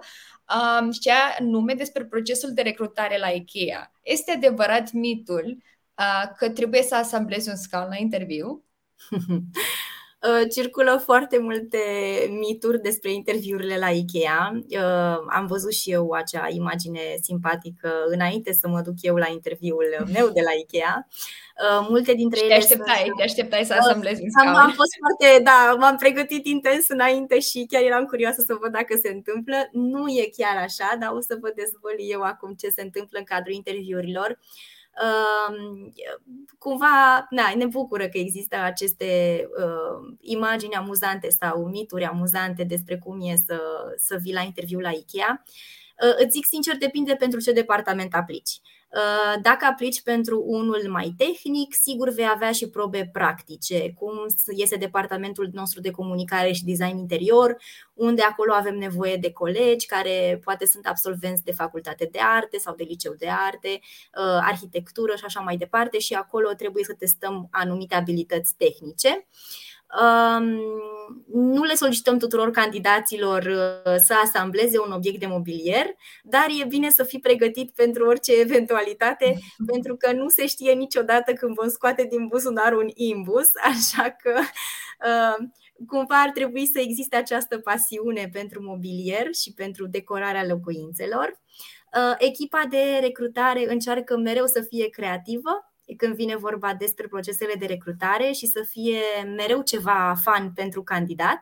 um, 0.81 0.91
și 0.91 1.09
nume 1.39 1.73
despre 1.73 2.05
procesul 2.05 2.53
de 2.53 2.61
recrutare 2.61 3.17
la 3.17 3.27
IKEA. 3.27 3.91
Este 4.03 4.31
adevărat 4.31 4.91
mitul 4.91 5.57
uh, 5.97 6.31
că 6.37 6.49
trebuie 6.49 6.81
să 6.81 6.95
asamblezi 6.95 7.49
un 7.49 7.55
scaun 7.55 7.87
la 7.89 7.97
interviu? 7.97 8.63
Uh, 10.27 10.49
circulă 10.51 11.01
foarte 11.03 11.37
multe 11.37 11.79
mituri 12.29 12.81
despre 12.81 13.13
interviurile 13.13 13.77
la 13.77 13.89
IKEA. 13.89 14.51
Uh, 14.69 15.25
am 15.29 15.45
văzut 15.47 15.71
și 15.73 15.91
eu 15.91 16.11
acea 16.11 16.47
imagine 16.49 16.99
simpatică 17.21 17.91
înainte 18.07 18.53
să 18.53 18.67
mă 18.67 18.81
duc 18.81 18.93
eu 19.01 19.15
la 19.15 19.27
interviul 19.31 19.85
meu 20.15 20.29
de 20.29 20.41
la 20.41 20.51
IKEA. 20.51 21.07
Uh, 21.07 21.87
multe 21.89 22.13
dintre 22.13 22.39
ele. 22.39 22.49
Te 22.49 22.55
așteptai, 22.55 23.03
sunt... 23.05 23.17
te 23.17 23.23
așteptai 23.23 23.65
să 23.65 23.73
asamblezi 23.73 24.21
un 24.21 24.47
am, 24.47 24.55
am 24.55 24.71
fost 24.71 24.93
foarte, 25.03 25.43
da, 25.43 25.75
m-am 25.79 25.95
pregătit 25.95 26.45
intens 26.45 26.89
înainte 26.89 27.39
și 27.39 27.65
chiar 27.69 27.81
eram 27.81 28.05
curioasă 28.05 28.43
să 28.45 28.57
văd 28.61 28.71
dacă 28.71 28.99
se 29.01 29.09
întâmplă. 29.09 29.69
Nu 29.71 30.07
e 30.07 30.29
chiar 30.37 30.63
așa, 30.63 30.97
dar 30.99 31.11
o 31.11 31.21
să 31.21 31.37
vă 31.41 31.51
dezvăl 31.55 31.95
eu 31.97 32.21
acum 32.21 32.53
ce 32.53 32.69
se 32.69 32.81
întâmplă 32.81 33.19
în 33.19 33.25
cadrul 33.25 33.53
interviurilor. 33.53 34.29
Uh, 34.29 34.69
cumva, 36.57 37.27
na, 37.29 37.53
ne 37.55 37.65
bucură 37.65 38.07
că 38.07 38.17
există 38.17 38.55
aceste 38.55 39.41
uh, 39.57 40.15
imagini 40.21 40.73
amuzante 40.73 41.29
sau 41.29 41.65
mituri 41.65 42.03
amuzante 42.03 42.63
despre 42.63 42.97
cum 42.97 43.19
e 43.21 43.35
să, 43.35 43.61
să 43.97 44.17
vii 44.21 44.33
la 44.33 44.41
interviu 44.41 44.79
la 44.79 44.89
IKEA. 44.89 45.43
Uh, 46.03 46.15
îți 46.17 46.31
zic 46.31 46.45
sincer, 46.45 46.77
depinde 46.77 47.15
pentru 47.15 47.39
ce 47.39 47.51
departament 47.51 48.13
aplici. 48.13 48.59
Uh, 48.61 48.78
dacă 49.41 49.65
aplici 49.65 50.01
pentru 50.01 50.43
unul 50.45 50.85
mai 50.89 51.13
tehnic, 51.17 51.73
sigur 51.73 52.09
vei 52.09 52.27
avea 52.33 52.51
și 52.51 52.69
probe 52.69 53.09
practice, 53.13 53.93
cum 53.93 54.11
este 54.47 54.75
departamentul 54.75 55.49
nostru 55.51 55.81
de 55.81 55.91
comunicare 55.91 56.51
și 56.51 56.63
design 56.65 56.97
interior, 56.97 57.57
unde 57.93 58.21
acolo 58.21 58.53
avem 58.53 58.77
nevoie 58.77 59.15
de 59.15 59.31
colegi 59.31 59.85
care 59.85 60.39
poate 60.43 60.65
sunt 60.65 60.87
absolvenți 60.87 61.43
de 61.43 61.51
facultate 61.51 62.09
de 62.11 62.19
arte 62.21 62.57
sau 62.57 62.75
de 62.75 62.83
liceu 62.83 63.13
de 63.17 63.27
arte, 63.29 63.69
uh, 63.69 64.39
arhitectură 64.41 65.15
și 65.15 65.23
așa 65.25 65.39
mai 65.39 65.57
departe 65.57 65.99
și 65.99 66.13
acolo 66.13 66.49
trebuie 66.53 66.83
să 66.83 66.93
testăm 66.93 67.47
anumite 67.51 67.95
abilități 67.95 68.55
tehnice. 68.57 69.27
Nu 71.31 71.63
le 71.63 71.73
solicităm 71.73 72.17
tuturor 72.17 72.51
candidaților 72.51 73.43
uh, 73.43 73.95
să 74.05 74.13
asambleze 74.23 74.79
un 74.79 74.91
obiect 74.91 75.19
de 75.19 75.25
mobilier, 75.25 75.85
dar 76.23 76.45
e 76.61 76.65
bine 76.65 76.89
să 76.89 77.03
fii 77.03 77.19
pregătit 77.19 77.71
pentru 77.75 78.05
orice 78.05 78.39
eventualitate, 78.45 79.39
pentru 79.71 79.95
că 79.95 80.11
nu 80.11 80.29
se 80.29 80.47
știe 80.47 80.73
niciodată 80.73 81.33
când 81.33 81.55
vom 81.55 81.69
scoate 81.69 82.03
din 82.03 82.27
buzunar 82.27 82.73
un 82.73 82.87
imbus, 82.93 83.49
așa 83.73 84.09
că 84.09 84.39
uh, 85.05 85.47
cumva 85.87 86.21
ar 86.21 86.29
trebui 86.29 86.67
să 86.67 86.79
existe 86.79 87.15
această 87.15 87.57
pasiune 87.57 88.29
pentru 88.33 88.63
mobilier 88.63 89.33
și 89.33 89.53
pentru 89.53 89.87
decorarea 89.87 90.45
locuințelor. 90.45 91.39
Uh, 91.95 92.15
echipa 92.17 92.65
de 92.69 92.97
recrutare 93.01 93.71
încearcă 93.71 94.17
mereu 94.17 94.45
să 94.45 94.65
fie 94.69 94.89
creativă, 94.89 95.68
când 95.97 96.15
vine 96.15 96.35
vorba 96.35 96.73
despre 96.73 97.07
procesele 97.07 97.53
de 97.59 97.65
recrutare 97.65 98.31
și 98.31 98.45
să 98.45 98.65
fie 98.69 99.01
mereu 99.35 99.61
ceva 99.61 100.15
fan 100.23 100.51
pentru 100.53 100.83
candidat. 100.83 101.41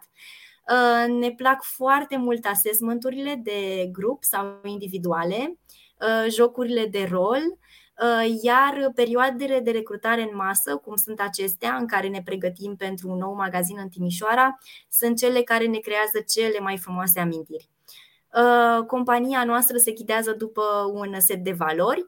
Uh, 0.71 1.13
ne 1.13 1.31
plac 1.31 1.63
foarte 1.63 2.17
mult 2.17 2.45
assessmenturile 2.45 3.39
de 3.43 3.89
grup 3.91 4.23
sau 4.23 4.59
individuale, 4.63 5.59
uh, 6.01 6.31
jocurile 6.31 6.85
de 6.85 7.07
rol, 7.11 7.41
uh, 7.41 8.37
iar 8.41 8.91
perioadele 8.95 9.59
de 9.59 9.71
recrutare 9.71 10.21
în 10.21 10.35
masă, 10.35 10.75
cum 10.75 10.95
sunt 10.95 11.19
acestea, 11.19 11.75
în 11.75 11.87
care 11.87 12.07
ne 12.07 12.21
pregătim 12.25 12.75
pentru 12.75 13.09
un 13.09 13.17
nou 13.17 13.33
magazin 13.33 13.77
în 13.79 13.89
Timișoara, 13.89 14.57
sunt 14.89 15.17
cele 15.17 15.41
care 15.41 15.65
ne 15.65 15.77
creează 15.77 16.19
cele 16.27 16.59
mai 16.59 16.77
frumoase 16.77 17.19
amintiri. 17.19 17.69
Compania 18.87 19.43
noastră 19.43 19.77
se 19.77 19.91
ghidează 19.91 20.31
după 20.31 20.61
un 20.93 21.19
set 21.19 21.43
de 21.43 21.51
valori 21.51 22.07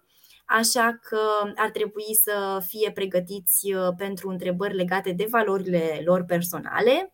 așa 0.50 1.00
că 1.02 1.20
ar 1.56 1.70
trebui 1.70 2.16
să 2.24 2.64
fie 2.68 2.92
pregătiți 2.92 3.74
uh, 3.74 3.88
pentru 3.98 4.30
întrebări 4.30 4.76
legate 4.76 5.12
de 5.12 5.28
valorile 5.30 6.02
lor 6.06 6.24
personale. 6.24 7.14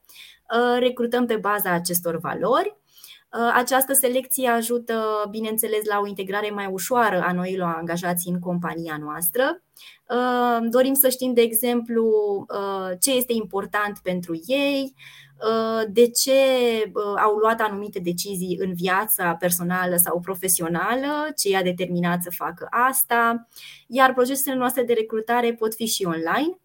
Uh, 0.55 0.79
recrutăm 0.79 1.25
pe 1.25 1.35
baza 1.35 1.71
acestor 1.71 2.19
valori. 2.19 2.75
Uh, 3.31 3.51
această 3.53 3.93
selecție 3.93 4.47
ajută, 4.49 5.27
bineînțeles, 5.29 5.85
la 5.85 5.99
o 5.99 6.07
integrare 6.07 6.49
mai 6.49 6.67
ușoară 6.71 7.21
a 7.21 7.31
noilor 7.31 7.73
angajați 7.77 8.27
în 8.27 8.39
compania 8.39 8.97
noastră. 8.99 9.63
Dorim 10.69 10.93
să 10.93 11.09
știm, 11.09 11.33
de 11.33 11.41
exemplu, 11.41 12.11
ce 12.99 13.11
este 13.11 13.33
important 13.33 13.99
pentru 14.03 14.41
ei, 14.45 14.93
Uh, 14.93 15.24
de 15.87 16.09
ce 16.09 16.31
uh, 16.93 17.21
au 17.23 17.35
luat 17.35 17.61
anumite 17.61 17.99
decizii 17.99 18.57
în 18.59 18.73
viața 18.73 19.35
personală 19.35 19.95
sau 19.95 20.19
profesională, 20.19 21.31
ce 21.37 21.49
i-a 21.49 21.61
determinat 21.61 22.21
să 22.21 22.29
facă 22.29 22.67
asta, 22.69 23.47
iar 23.87 24.13
procesele 24.13 24.55
noastre 24.55 24.83
de 24.83 24.93
recrutare 24.93 25.53
pot 25.53 25.75
fi 25.75 25.85
și 25.85 26.05
online. 26.05 26.59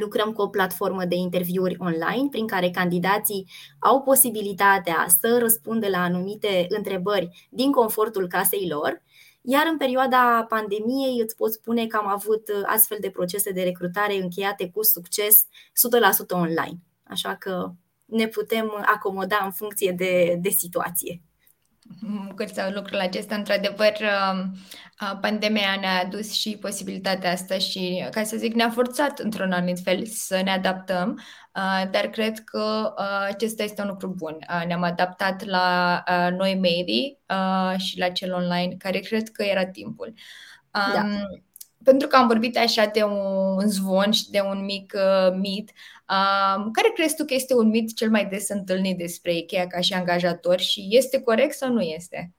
Lucrăm 0.00 0.32
cu 0.32 0.42
o 0.42 0.48
platformă 0.48 1.04
de 1.04 1.14
interviuri 1.14 1.76
online 1.78 2.28
prin 2.30 2.46
care 2.46 2.70
candidații 2.70 3.46
au 3.78 4.02
posibilitatea 4.02 5.06
să 5.20 5.38
răspundă 5.38 5.88
la 5.88 6.02
anumite 6.02 6.66
întrebări 6.68 7.48
din 7.50 7.72
confortul 7.72 8.28
casei 8.28 8.68
lor, 8.68 9.02
iar 9.42 9.66
în 9.70 9.76
perioada 9.76 10.46
pandemiei 10.48 11.20
îți 11.22 11.36
pot 11.36 11.52
spune 11.52 11.86
că 11.86 11.96
am 11.96 12.08
avut 12.08 12.48
astfel 12.66 12.98
de 13.00 13.10
procese 13.10 13.50
de 13.50 13.62
recrutare 13.62 14.16
încheiate 14.22 14.70
cu 14.74 14.82
succes 14.82 15.42
100% 15.42 15.46
online. 16.30 16.78
Așa 17.10 17.34
că 17.34 17.72
ne 18.04 18.26
putem 18.26 18.84
acomoda 18.94 19.40
în 19.44 19.50
funcție 19.50 19.92
de, 19.92 20.38
de 20.40 20.48
situație. 20.48 21.22
Cât 22.34 22.48
sau 22.48 22.70
lucrul 22.70 22.98
acesta, 22.98 23.34
într-adevăr, 23.34 23.92
um, 24.32 24.54
pandemia 25.20 25.76
ne-a 25.80 26.02
adus 26.04 26.32
și 26.32 26.56
posibilitatea 26.60 27.32
asta 27.32 27.58
și, 27.58 28.06
ca 28.10 28.22
să 28.22 28.36
zic, 28.36 28.54
ne-a 28.54 28.70
forțat 28.70 29.18
într-un 29.18 29.52
anumit 29.52 29.78
fel 29.78 30.06
să 30.06 30.40
ne 30.44 30.50
adaptăm, 30.50 31.20
dar 31.90 32.06
cred 32.10 32.38
că 32.44 32.94
acesta 33.28 33.62
este 33.62 33.82
un 33.82 33.88
lucru 33.88 34.08
bun. 34.08 34.36
Ne-am 34.66 34.82
adaptat 34.82 35.44
la 35.44 36.02
noi 36.36 36.54
medii 36.54 37.18
și 37.76 37.98
la 37.98 38.08
cel 38.08 38.32
online, 38.32 38.74
care 38.78 38.98
cred 38.98 39.28
că 39.28 39.42
era 39.42 39.66
timpul. 39.66 40.14
Da. 40.70 41.06
Pentru 41.84 42.08
că 42.08 42.16
am 42.16 42.26
vorbit 42.26 42.58
așa 42.58 42.86
de 42.86 43.02
un 43.02 43.68
zvon 43.68 44.10
și 44.10 44.30
de 44.30 44.40
un 44.40 44.64
mic 44.64 44.92
uh, 44.96 45.32
mit, 45.34 45.70
uh, 46.10 46.68
care 46.72 46.90
crezi 46.94 47.16
tu 47.16 47.24
că 47.24 47.34
este 47.34 47.54
un 47.54 47.68
mit 47.68 47.94
cel 47.94 48.10
mai 48.10 48.26
des 48.26 48.48
întâlnit 48.48 48.98
despre 48.98 49.36
Ikea 49.36 49.66
ca 49.66 49.80
și 49.80 49.92
angajator 49.92 50.58
și 50.60 50.86
este 50.90 51.20
corect 51.20 51.56
sau 51.56 51.72
nu 51.72 51.80
este? 51.80 52.32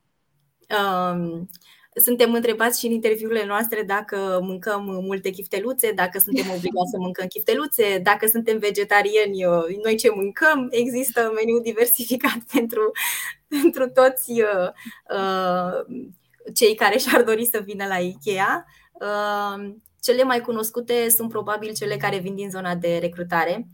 Um, 0.69 1.49
suntem 1.93 2.33
întrebați 2.33 2.79
și 2.79 2.85
în 2.85 2.91
interviurile 2.91 3.45
noastre 3.45 3.83
dacă 3.83 4.39
mâncăm 4.41 4.83
multe 4.83 5.29
chifteluțe, 5.29 5.91
dacă 5.91 6.19
suntem 6.19 6.45
obligați 6.55 6.91
să 6.91 6.97
mâncăm 6.97 7.27
chifteluțe, 7.27 7.97
dacă 7.97 8.27
suntem 8.27 8.57
vegetariani, 8.57 9.45
uh, 9.45 9.83
noi 9.83 9.95
ce 9.95 10.09
mâncăm. 10.09 10.67
Există 10.71 11.31
meniu 11.35 11.59
diversificat 11.59 12.37
pentru, 12.53 12.91
pentru 13.47 13.89
toți 13.89 14.31
uh, 14.31 14.69
uh, 15.17 16.03
cei 16.53 16.75
care 16.75 16.97
și-ar 16.97 17.23
dori 17.23 17.45
să 17.45 17.61
vină 17.65 17.87
la 17.87 17.97
Ikea. 17.97 18.65
Cele 20.01 20.23
mai 20.23 20.41
cunoscute 20.41 21.09
sunt 21.09 21.29
probabil 21.29 21.73
cele 21.73 21.97
care 21.97 22.17
vin 22.17 22.35
din 22.35 22.49
zona 22.49 22.75
de 22.75 22.97
recrutare. 22.97 23.67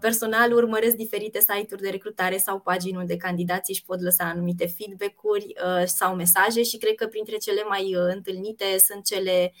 Personal 0.00 0.52
urmăresc 0.52 0.96
diferite 0.96 1.40
site-uri 1.40 1.82
de 1.82 1.90
recrutare 1.90 2.36
sau 2.36 2.60
pagini 2.60 2.96
unde 2.96 3.16
candidații 3.16 3.74
își 3.74 3.84
pot 3.84 4.00
lăsa 4.00 4.24
anumite 4.24 4.66
feedback-uri 4.66 5.54
sau 5.84 6.14
mesaje 6.14 6.62
și 6.62 6.78
cred 6.78 6.94
că 6.94 7.06
printre 7.06 7.36
cele 7.36 7.62
mai 7.68 7.96
întâlnite 8.14 8.64
sunt 8.78 9.04
cele 9.04 9.52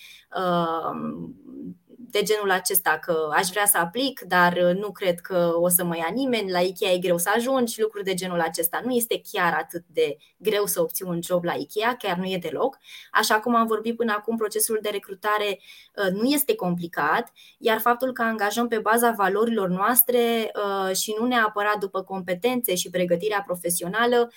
de 2.10 2.22
genul 2.22 2.50
acesta 2.50 2.98
că 3.02 3.28
aș 3.32 3.48
vrea 3.48 3.66
să 3.66 3.78
aplic, 3.78 4.20
dar 4.20 4.52
uh, 4.52 4.74
nu 4.74 4.92
cred 4.92 5.20
că 5.20 5.52
o 5.54 5.68
să 5.68 5.84
mă 5.84 5.96
ia 5.96 6.08
nimeni, 6.14 6.50
la 6.50 6.58
Ikea 6.58 6.90
e 6.90 6.98
greu 6.98 7.18
să 7.18 7.30
ajungi, 7.36 7.80
lucruri 7.80 8.04
de 8.04 8.14
genul 8.14 8.40
acesta. 8.40 8.80
Nu 8.84 8.92
este 8.92 9.20
chiar 9.32 9.52
atât 9.52 9.84
de 9.86 10.16
greu 10.36 10.66
să 10.66 10.80
obții 10.80 11.04
un 11.08 11.22
job 11.22 11.44
la 11.44 11.52
Ikea, 11.52 11.96
chiar 11.98 12.16
nu 12.16 12.24
e 12.24 12.38
deloc. 12.38 12.78
Așa 13.12 13.40
cum 13.40 13.54
am 13.54 13.66
vorbit 13.66 13.96
până 13.96 14.14
acum, 14.16 14.36
procesul 14.36 14.78
de 14.82 14.88
recrutare 14.88 15.60
uh, 15.96 16.12
nu 16.12 16.24
este 16.28 16.54
complicat, 16.54 17.32
iar 17.58 17.78
faptul 17.78 18.12
că 18.12 18.22
angajăm 18.22 18.68
pe 18.68 18.78
baza 18.78 19.10
valorilor 19.10 19.68
noastre 19.68 20.50
uh, 20.54 20.96
și 20.96 21.16
nu 21.18 21.26
neapărat 21.26 21.78
după 21.78 22.02
competențe 22.02 22.74
și 22.74 22.90
pregătirea 22.90 23.42
profesională 23.46 24.32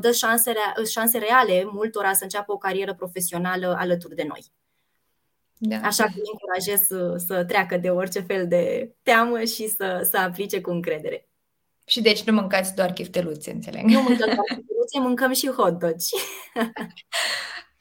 dă 0.00 0.12
șanse, 0.12 0.52
șanse 0.90 1.18
reale 1.18 1.68
multora 1.72 2.12
să 2.12 2.22
înceapă 2.22 2.52
o 2.52 2.56
carieră 2.56 2.94
profesională 2.94 3.76
alături 3.78 4.14
de 4.14 4.24
noi. 4.28 4.61
Da. 5.64 5.76
Așa 5.82 6.04
că 6.04 6.12
îi 6.14 6.30
încurajez 6.32 6.86
să, 6.86 7.24
să 7.26 7.44
treacă 7.44 7.76
de 7.76 7.90
orice 7.90 8.20
fel 8.20 8.48
de 8.48 8.94
teamă 9.02 9.44
și 9.44 9.68
să, 9.68 10.08
să 10.10 10.18
aplice 10.18 10.60
cu 10.60 10.70
încredere. 10.70 11.28
Și 11.86 12.00
deci 12.00 12.22
nu 12.22 12.32
mâncați 12.32 12.74
doar 12.74 12.92
chifteluțe, 12.92 13.50
înțeleg. 13.50 13.82
Nu 13.82 14.02
mâncăm 14.02 14.26
doar 14.26 14.46
chifteluțe, 14.54 14.98
mâncăm 14.98 15.32
și 15.32 15.50
hot 15.50 15.78
dogi. 15.78 16.10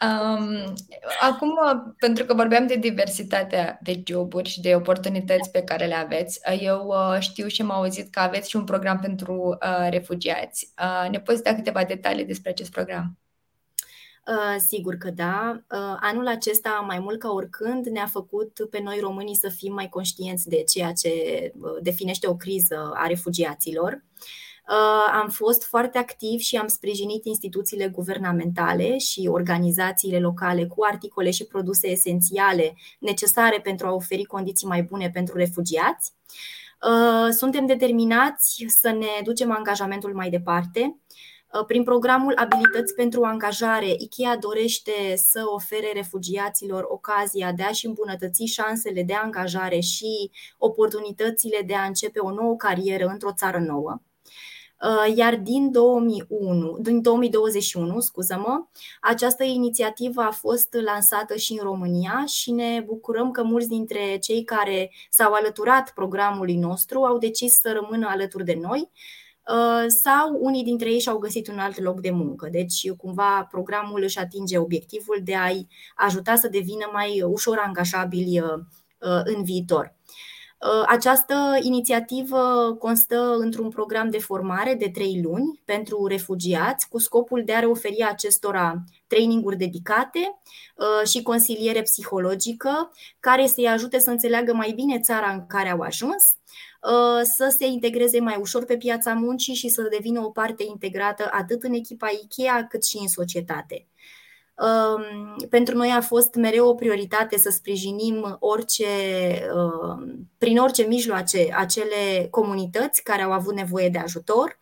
Um, 0.10 0.74
acum, 1.20 1.54
pentru 1.98 2.26
că 2.26 2.34
vorbeam 2.34 2.67
de 2.67 2.76
diversitatea 2.76 3.80
de 3.82 4.04
joburi 4.06 4.50
și 4.50 4.62
de 4.62 4.76
oportunități 4.76 5.52
pe 5.52 5.63
care 5.63 5.86
le 5.86 5.94
aveți, 5.94 6.39
eu 6.60 6.88
uh, 6.88 7.20
știu 7.20 7.48
și 7.48 7.62
am 7.62 7.72
auzit 7.72 8.12
că 8.12 8.20
aveți 8.20 8.50
și 8.50 8.56
un 8.56 8.63
program 8.63 9.00
pentru 9.00 9.58
uh, 9.63 9.88
refugiați. 9.89 10.74
Uh, 10.82 11.10
ne 11.10 11.20
poți 11.20 11.44
da 11.44 11.56
câteva 11.56 11.84
detalii 11.84 12.26
despre 12.26 12.50
acest 12.50 12.72
program? 12.72 13.20
Uh, 14.27 14.55
sigur 14.67 14.95
că 14.95 15.10
da. 15.10 15.62
Uh, 15.71 15.97
anul 15.99 16.27
acesta, 16.27 16.84
mai 16.88 16.99
mult 16.99 17.19
ca 17.19 17.29
oricând, 17.29 17.86
ne-a 17.86 18.05
făcut 18.05 18.67
pe 18.69 18.81
noi 18.81 18.99
românii 18.99 19.36
să 19.36 19.49
fim 19.49 19.73
mai 19.73 19.89
conștienți 19.89 20.49
de 20.49 20.63
ceea 20.63 20.91
ce 20.91 21.10
uh, 21.62 21.71
definește 21.81 22.27
o 22.27 22.36
criză 22.36 22.91
a 22.93 23.07
refugiaților. 23.07 24.03
Am 25.21 25.29
fost 25.29 25.63
foarte 25.63 25.97
activ 25.97 26.39
și 26.39 26.57
am 26.57 26.67
sprijinit 26.67 27.25
instituțiile 27.25 27.88
guvernamentale 27.88 28.97
și 28.97 29.27
organizațiile 29.31 30.19
locale 30.19 30.65
cu 30.65 30.84
articole 30.84 31.31
și 31.31 31.45
produse 31.45 31.88
esențiale 31.88 32.73
necesare 32.99 33.60
pentru 33.60 33.88
a 33.88 33.93
oferi 33.93 34.23
condiții 34.23 34.67
mai 34.67 34.84
bune 34.84 35.10
pentru 35.10 35.38
refugiați. 35.38 36.13
Suntem 37.31 37.65
determinați 37.65 38.65
să 38.67 38.91
ne 38.91 39.21
ducem 39.23 39.51
angajamentul 39.51 40.13
mai 40.13 40.29
departe 40.29 40.81
Uh, 40.81 41.31
prin 41.68 41.84
programul 41.84 42.34
Abilități 42.36 42.94
pentru 42.94 43.24
angajare, 43.24 43.96
IKEA 43.98 44.38
dorește 44.38 45.16
să 45.16 45.42
ofere 45.46 45.92
refugiaților 45.94 46.86
ocazia 46.90 47.52
de 47.52 47.64
a-și 47.64 47.86
îmbunătăți 47.86 48.44
șansele 48.44 49.04
de 49.04 49.14
angajare 49.14 49.80
și 49.80 50.32
oportunitățile 50.58 51.62
de 51.66 51.76
a 51.76 51.84
începe 51.84 52.20
o 52.20 52.32
nouă 52.32 52.56
carieră 52.56 53.06
într-o 53.06 53.34
țară 53.34 53.58
nouă. 53.58 54.02
Uh, 54.84 55.16
iar 55.16 55.36
din, 55.36 55.72
2001, 55.72 56.78
din 56.82 57.02
2021, 57.02 58.00
scuză-mă, 58.00 58.66
această 59.02 59.44
inițiativă 59.44 60.22
a 60.22 60.32
fost 60.32 60.74
lansată 60.86 61.36
și 61.36 61.52
în 61.52 61.64
România 61.64 62.24
și 62.28 62.52
ne 62.52 62.84
bucurăm 62.86 63.32
că 63.32 63.44
mulți 63.44 63.68
dintre 63.68 64.18
cei 64.18 64.44
care 64.44 64.92
s-au 65.10 65.34
alăturat 65.34 65.92
programului 65.94 66.56
nostru 66.56 67.04
au 67.04 67.18
decis 67.18 67.60
să 67.60 67.72
rămână 67.72 68.08
alături 68.10 68.46
de 68.46 68.58
noi 68.62 68.80
Uh, 68.80 69.20
sau 69.88 70.38
unii 70.39 70.63
dintre 70.63 70.89
ei 70.89 70.99
și-au 70.99 71.17
găsit 71.17 71.47
un 71.47 71.60
alt 71.60 71.80
loc 71.80 71.99
de 71.99 72.12
muncă. 72.12 72.47
Deci, 72.51 72.91
cumva, 72.91 73.47
programul 73.51 74.01
își 74.04 74.19
atinge 74.19 74.58
obiectivul 74.58 75.19
de 75.23 75.36
a-i 75.36 75.67
ajuta 75.95 76.36
să 76.36 76.47
devină 76.47 76.89
mai 76.93 77.21
ușor 77.21 77.62
angajabili 77.65 78.39
uh, 78.39 78.49
uh, 78.99 79.21
în 79.23 79.43
viitor. 79.43 79.95
Această 80.88 81.58
inițiativă 81.62 82.75
constă 82.80 83.36
într-un 83.38 83.69
program 83.69 84.10
de 84.10 84.19
formare 84.19 84.73
de 84.73 84.89
trei 84.89 85.21
luni 85.23 85.62
pentru 85.65 86.06
refugiați, 86.06 86.89
cu 86.89 86.99
scopul 86.99 87.43
de 87.45 87.54
a 87.54 87.67
oferi 87.67 88.04
acestora 88.04 88.84
traininguri 89.08 89.58
dedicate 89.58 90.41
și 91.06 91.21
consiliere 91.21 91.82
psihologică, 91.82 92.91
care 93.19 93.47
să-i 93.47 93.67
ajute 93.67 93.99
să 93.99 94.10
înțeleagă 94.10 94.54
mai 94.54 94.71
bine 94.75 94.99
țara 94.99 95.32
în 95.32 95.45
care 95.47 95.69
au 95.69 95.80
ajuns, 95.80 96.36
Uh, 96.43 96.70
să 97.24 97.56
se 97.58 97.65
integreze 97.65 98.20
mai 98.20 98.38
ușor 98.39 98.65
pe 98.65 98.78
piața 98.78 99.13
muncii 99.13 99.54
și 99.54 99.70
să 99.70 99.82
devină 99.82 100.20
o 100.20 100.30
parte 100.30 100.63
integrată 100.63 101.30
atât 101.32 101.63
în 101.63 101.74
echipa 101.74 102.08
IKEA 102.24 102.67
cât 102.67 102.86
și 102.86 102.98
în 102.98 103.08
societate. 103.08 103.88
Um, 104.56 105.48
pentru 105.50 105.76
noi 105.76 105.89
a 105.89 106.02
fost 106.02 106.36
mereu 106.36 106.67
o 106.67 106.74
prioritate 106.74 107.38
să 107.38 107.50
sprijinim 107.50 108.38
orice, 108.39 108.86
um, 109.54 110.30
prin 110.38 110.58
orice 110.58 110.84
mijloace 110.84 111.48
acele 111.58 112.28
comunități 112.30 113.04
care 113.04 113.22
au 113.22 113.32
avut 113.32 113.54
nevoie 113.54 113.89
de 113.89 113.98
ajutor. 113.98 114.60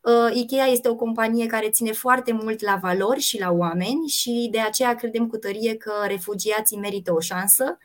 Uh, 0.00 0.34
IKEA 0.34 0.64
este 0.64 0.88
o 0.88 0.94
companie 0.94 1.46
care 1.46 1.70
ține 1.70 1.92
foarte 1.92 2.32
mult 2.32 2.60
la 2.60 2.78
valori 2.82 3.20
și 3.20 3.40
la 3.40 3.50
oameni 3.50 4.06
și 4.08 4.48
de 4.50 4.60
aceea 4.60 4.94
credem 4.94 5.26
cu 5.26 5.36
tărie 5.36 5.76
că 5.76 5.92
refugiații 6.06 6.78
merită 6.78 7.12
o 7.12 7.20
șansă, 7.20 7.64
uh, 7.64 7.78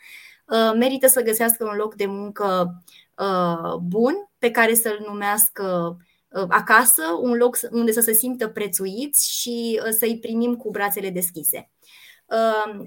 merită 0.75 1.07
să 1.07 1.21
găsească 1.21 1.65
un 1.65 1.75
loc 1.77 1.95
de 1.95 2.05
muncă 2.05 2.83
Uh, 3.15 3.75
bun 3.75 4.13
pe 4.37 4.51
care 4.51 4.73
să-l 4.73 5.05
numească 5.07 5.97
uh, 6.29 6.45
acasă, 6.49 7.03
un 7.21 7.33
loc 7.33 7.57
unde 7.71 7.91
să 7.91 8.01
se 8.01 8.13
simtă 8.13 8.47
prețuiți 8.47 9.39
și 9.39 9.81
uh, 9.85 9.89
să-i 9.89 10.19
primim 10.19 10.55
cu 10.55 10.69
brațele 10.69 11.09
deschise. 11.09 11.69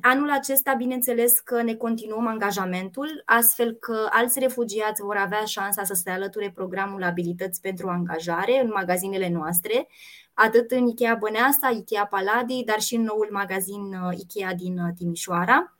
Anul 0.01 0.31
acesta, 0.31 0.75
bineînțeles 0.75 1.39
că 1.41 1.63
ne 1.63 1.75
continuăm 1.75 2.27
angajamentul, 2.27 3.23
astfel 3.25 3.73
că 3.73 4.07
alți 4.11 4.39
refugiați 4.39 5.03
vor 5.03 5.17
avea 5.17 5.45
șansa 5.45 5.85
să 5.85 5.95
se 5.95 6.11
alăture 6.11 6.53
programul 6.55 7.03
Abilități 7.03 7.61
pentru 7.61 7.89
angajare 7.89 8.61
în 8.63 8.71
magazinele 8.75 9.29
noastre, 9.29 9.89
atât 10.35 10.71
în 10.71 10.87
Ikea 10.87 11.15
Băneasa, 11.15 11.69
Ikea 11.69 12.07
Paladi, 12.07 12.65
dar 12.65 12.81
și 12.81 12.95
în 12.95 13.03
noul 13.03 13.29
magazin 13.31 13.97
Ikea 14.11 14.55
din 14.55 14.93
Timișoara. 14.97 15.78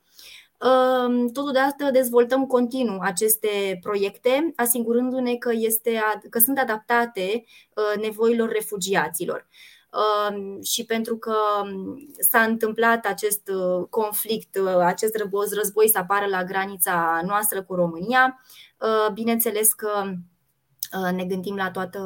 Totodată 1.33 1.89
dezvoltăm 1.91 2.45
continuu 2.45 2.97
aceste 3.01 3.79
proiecte, 3.81 4.53
asigurându-ne 4.55 5.35
că, 5.35 5.51
este, 5.53 6.01
că 6.29 6.39
sunt 6.39 6.57
adaptate 6.57 7.45
ă, 7.77 7.99
nevoilor 7.99 8.49
refugiaților. 8.49 9.47
Și 10.63 10.85
pentru 10.85 11.17
că 11.17 11.35
s-a 12.19 12.41
întâmplat 12.41 13.05
acest 13.05 13.47
ă, 13.47 13.87
conflict, 13.89 14.55
ă, 14.55 14.81
acest 14.81 15.15
război, 15.15 15.47
război 15.51 15.89
să 15.89 15.97
apară 15.97 16.25
la 16.25 16.43
granița 16.43 17.21
noastră 17.25 17.63
cu 17.63 17.75
România, 17.75 18.41
bineînțeles 19.13 19.73
că 19.73 19.89
Uh, 20.03 20.17
ne 21.11 21.25
gândim 21.25 21.55
la, 21.55 21.71
toată, 21.71 21.99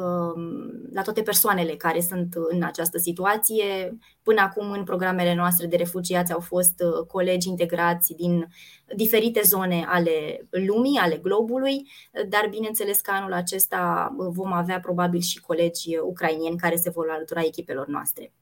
la 0.92 1.02
toate 1.02 1.22
persoanele 1.22 1.72
care 1.72 2.00
sunt 2.00 2.34
în 2.50 2.62
această 2.62 2.98
situație. 2.98 3.98
Până 4.22 4.40
acum, 4.40 4.70
în 4.70 4.84
programele 4.84 5.34
noastre 5.34 5.66
de 5.66 5.76
refugiați 5.76 6.32
au 6.32 6.40
fost 6.40 6.82
uh, 6.84 7.06
colegi 7.06 7.48
integrați 7.48 8.14
din 8.14 8.48
diferite 8.96 9.40
zone 9.44 9.84
ale 9.88 10.46
lumii, 10.50 10.98
ale 10.98 11.16
globului, 11.16 11.88
dar 12.28 12.46
bineînțeles 12.50 13.00
că 13.00 13.10
anul 13.14 13.32
acesta 13.32 14.14
vom 14.16 14.52
avea 14.52 14.80
probabil 14.80 15.20
și 15.20 15.40
colegi 15.40 15.96
ucrainieni 16.02 16.56
care 16.56 16.76
se 16.76 16.90
vor 16.90 17.10
alătura 17.10 17.40
echipelor 17.44 17.86
noastre. 17.86 18.32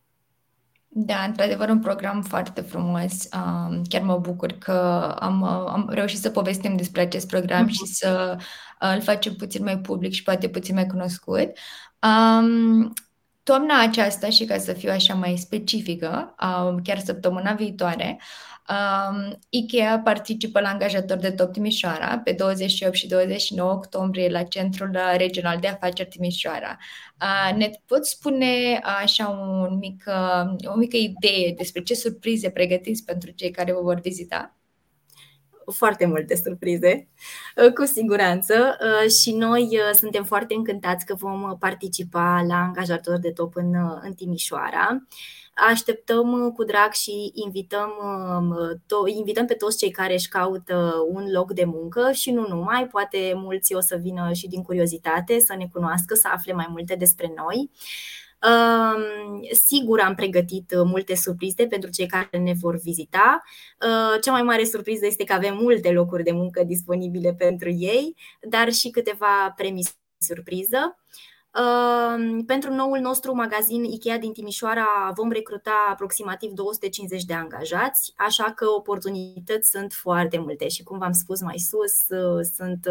Da, 0.94 1.24
într-adevăr, 1.26 1.68
un 1.68 1.80
program 1.80 2.22
foarte 2.22 2.60
frumos. 2.60 3.28
chiar 3.88 4.02
mă 4.02 4.18
bucur 4.18 4.52
că 4.52 4.72
am, 5.20 5.42
am 5.44 5.88
reușit 5.90 6.18
să 6.18 6.30
povestim 6.30 6.76
despre 6.76 7.00
acest 7.00 7.26
program 7.26 7.66
și 7.66 7.84
să 7.84 8.36
îl 8.94 9.00
facem 9.00 9.34
puțin 9.34 9.62
mai 9.62 9.78
public 9.78 10.12
și 10.12 10.22
poate 10.22 10.48
puțin 10.48 10.74
mai 10.74 10.86
cunoscut. 10.86 11.58
Um, 12.02 12.92
toamna 13.42 13.80
aceasta 13.80 14.30
și 14.30 14.44
ca 14.44 14.58
să 14.58 14.72
fiu 14.72 14.90
așa 14.90 15.14
mai 15.14 15.36
specifică, 15.36 16.34
chiar 16.82 16.98
săptămâna 16.98 17.52
viitoare, 17.52 18.18
Um, 18.68 19.38
IKEA 19.48 20.00
participă 20.00 20.60
la 20.60 20.68
angajator 20.68 21.16
de 21.16 21.30
top 21.30 21.52
Timișoara 21.52 22.18
pe 22.18 22.32
28 22.32 22.94
și 22.94 23.08
29 23.08 23.72
octombrie 23.72 24.28
la 24.28 24.42
Centrul 24.42 24.98
Regional 25.16 25.58
de 25.58 25.68
Afaceri 25.68 26.08
Timișoara. 26.08 26.78
Uh, 27.20 27.56
ne 27.56 27.70
poți 27.86 28.10
spune 28.10 28.80
așa 28.82 29.28
un 29.28 29.76
mic, 29.78 30.04
uh, 30.06 30.70
o 30.72 30.76
mică 30.76 30.96
idee 30.96 31.54
despre 31.56 31.82
ce 31.82 31.94
surprize 31.94 32.50
pregătiți 32.50 33.04
pentru 33.04 33.30
cei 33.30 33.50
care 33.50 33.72
vă 33.72 33.80
vor 33.80 34.00
vizita? 34.00 34.56
Foarte 35.72 36.06
multe 36.06 36.34
surprize, 36.44 37.08
uh, 37.56 37.72
cu 37.72 37.84
siguranță. 37.84 38.76
Uh, 38.80 39.10
și 39.10 39.32
noi 39.32 39.62
uh, 39.62 39.94
suntem 39.94 40.24
foarte 40.24 40.54
încântați 40.54 41.06
că 41.06 41.14
vom 41.14 41.56
participa 41.58 42.44
la 42.48 42.54
angajator 42.54 43.18
de 43.18 43.30
top 43.30 43.56
în, 43.56 43.74
în 44.02 44.12
Timișoara. 44.14 45.06
Așteptăm 45.54 46.52
cu 46.56 46.64
drag 46.64 46.92
și 46.92 47.30
invităm, 47.34 47.90
um, 48.38 48.56
to- 48.82 49.16
invităm 49.16 49.46
pe 49.46 49.54
toți 49.54 49.78
cei 49.78 49.90
care 49.90 50.12
își 50.12 50.28
caută 50.28 50.94
un 51.08 51.30
loc 51.30 51.52
de 51.52 51.64
muncă 51.64 52.10
și 52.12 52.30
nu 52.30 52.46
numai, 52.48 52.86
poate 52.86 53.32
mulți 53.36 53.74
o 53.74 53.80
să 53.80 53.96
vină 53.96 54.32
și 54.32 54.48
din 54.48 54.62
curiozitate 54.62 55.38
să 55.38 55.54
ne 55.58 55.66
cunoască, 55.72 56.14
să 56.14 56.28
afle 56.32 56.52
mai 56.52 56.66
multe 56.70 56.94
despre 56.94 57.32
noi. 57.36 57.70
Sigur 59.52 60.00
am 60.00 60.14
pregătit 60.14 60.74
multe 60.84 61.14
surprize 61.14 61.66
pentru 61.66 61.90
cei 61.90 62.06
care 62.06 62.38
ne 62.38 62.52
vor 62.60 62.76
vizita. 62.76 63.42
Cea 64.20 64.32
mai 64.32 64.42
mare 64.42 64.64
surpriză 64.64 65.06
este 65.06 65.24
că 65.24 65.32
avem 65.32 65.56
multe 65.56 65.90
locuri 65.90 66.22
de 66.22 66.32
muncă 66.32 66.64
disponibile 66.64 67.34
pentru 67.34 67.70
ei, 67.70 68.16
dar 68.48 68.72
și 68.72 68.90
câteva 68.90 69.52
premii 69.56 69.86
surpriză. 70.18 70.96
Pentru 72.46 72.72
noul 72.72 72.98
nostru 72.98 73.34
magazin 73.34 73.84
IKEA 73.84 74.18
din 74.18 74.32
Timișoara 74.32 75.12
vom 75.14 75.30
recruta 75.30 75.86
aproximativ 75.90 76.50
250 76.50 77.24
de 77.24 77.34
angajați, 77.34 78.12
așa 78.16 78.52
că 78.56 78.66
oportunități 78.68 79.70
sunt 79.70 79.92
foarte 79.92 80.38
multe 80.38 80.68
și, 80.68 80.82
cum 80.82 80.98
v-am 80.98 81.12
spus 81.12 81.40
mai 81.40 81.58
sus, 81.58 81.92
sunt 82.54 82.86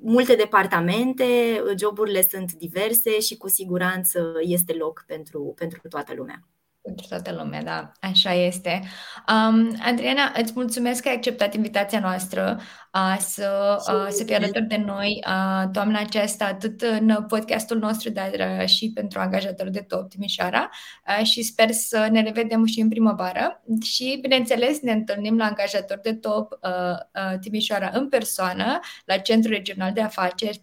multe 0.00 0.34
departamente, 0.34 1.62
joburile 1.78 2.22
sunt 2.22 2.52
diverse 2.52 3.20
și 3.20 3.36
cu 3.36 3.48
siguranță 3.48 4.32
este 4.40 4.72
loc 4.72 5.04
pentru, 5.06 5.52
pentru 5.56 5.88
toată 5.88 6.14
lumea. 6.14 6.42
Pentru 6.84 7.06
toată 7.08 7.32
lumea, 7.32 7.62
da, 7.62 7.92
așa 8.00 8.32
este. 8.32 8.82
Um, 9.28 9.76
Adriana, 9.82 10.32
îți 10.36 10.52
mulțumesc 10.54 11.02
că 11.02 11.08
ai 11.08 11.14
acceptat 11.14 11.54
invitația 11.54 12.00
noastră 12.00 12.60
uh, 12.92 13.16
să, 13.18 13.76
uh, 13.78 14.06
să 14.08 14.24
fii 14.24 14.34
alături 14.34 14.66
de 14.66 14.76
noi 14.76 15.24
uh, 15.26 15.68
toamna 15.72 15.98
aceasta, 15.98 16.44
atât 16.44 16.82
în 16.82 17.24
podcastul 17.28 17.78
nostru, 17.78 18.10
dar 18.10 18.30
uh, 18.38 18.66
și 18.66 18.90
pentru 18.94 19.20
angajatori 19.20 19.70
de 19.70 19.80
top 19.80 20.08
Timișoara 20.08 20.70
uh, 21.18 21.26
și 21.26 21.42
sper 21.42 21.70
să 21.70 22.08
ne 22.10 22.22
revedem 22.22 22.64
și 22.64 22.80
în 22.80 22.88
primăvară 22.88 23.62
și, 23.82 24.18
bineînțeles, 24.20 24.80
ne 24.80 24.92
întâlnim 24.92 25.36
la 25.36 25.44
angajatori 25.44 26.02
de 26.02 26.14
top 26.14 26.52
uh, 26.52 27.30
uh, 27.32 27.38
Timișoara 27.40 27.90
în 27.92 28.08
persoană, 28.08 28.80
la 29.04 29.16
Centrul 29.16 29.54
Regional 29.54 29.92
de 29.92 30.00
Afaceri 30.00 30.60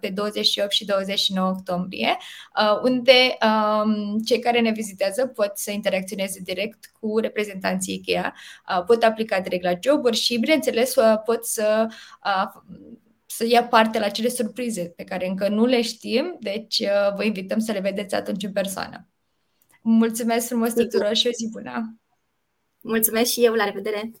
pe 0.00 0.08
28 0.08 0.70
și 0.70 0.84
29 0.84 1.48
octombrie, 1.48 2.16
unde 2.82 3.36
um, 3.84 4.18
cei 4.18 4.38
care 4.38 4.60
ne 4.60 4.70
vizitează 4.70 5.26
pot 5.26 5.52
să 5.54 5.70
interacționeze 5.70 6.40
direct 6.42 6.92
cu 7.00 7.18
reprezentanții 7.18 7.94
IKEA, 7.94 8.34
pot 8.86 9.02
aplica 9.02 9.40
direct 9.40 9.64
la 9.64 9.78
joburi 9.80 10.16
și, 10.16 10.38
bineînțeles, 10.38 10.94
pot 11.24 11.46
să 11.46 11.88
să 13.26 13.46
ia 13.46 13.64
parte 13.64 13.98
la 13.98 14.08
cele 14.08 14.28
surprize 14.28 14.92
pe 14.96 15.04
care 15.04 15.26
încă 15.26 15.48
nu 15.48 15.64
le 15.64 15.82
știm, 15.82 16.36
deci 16.40 16.82
vă 17.16 17.24
invităm 17.24 17.58
să 17.58 17.72
le 17.72 17.80
vedeți 17.80 18.14
atunci 18.14 18.42
în 18.42 18.52
persoană. 18.52 19.08
Mulțumesc 19.82 20.46
frumos 20.46 20.72
tuturor 20.74 21.14
și 21.14 21.26
o 21.26 21.30
zi 21.30 21.48
bună! 21.50 21.96
Mulțumesc 22.80 23.30
și 23.30 23.44
eu, 23.44 23.54
la 23.54 23.64
revedere! 23.64 24.12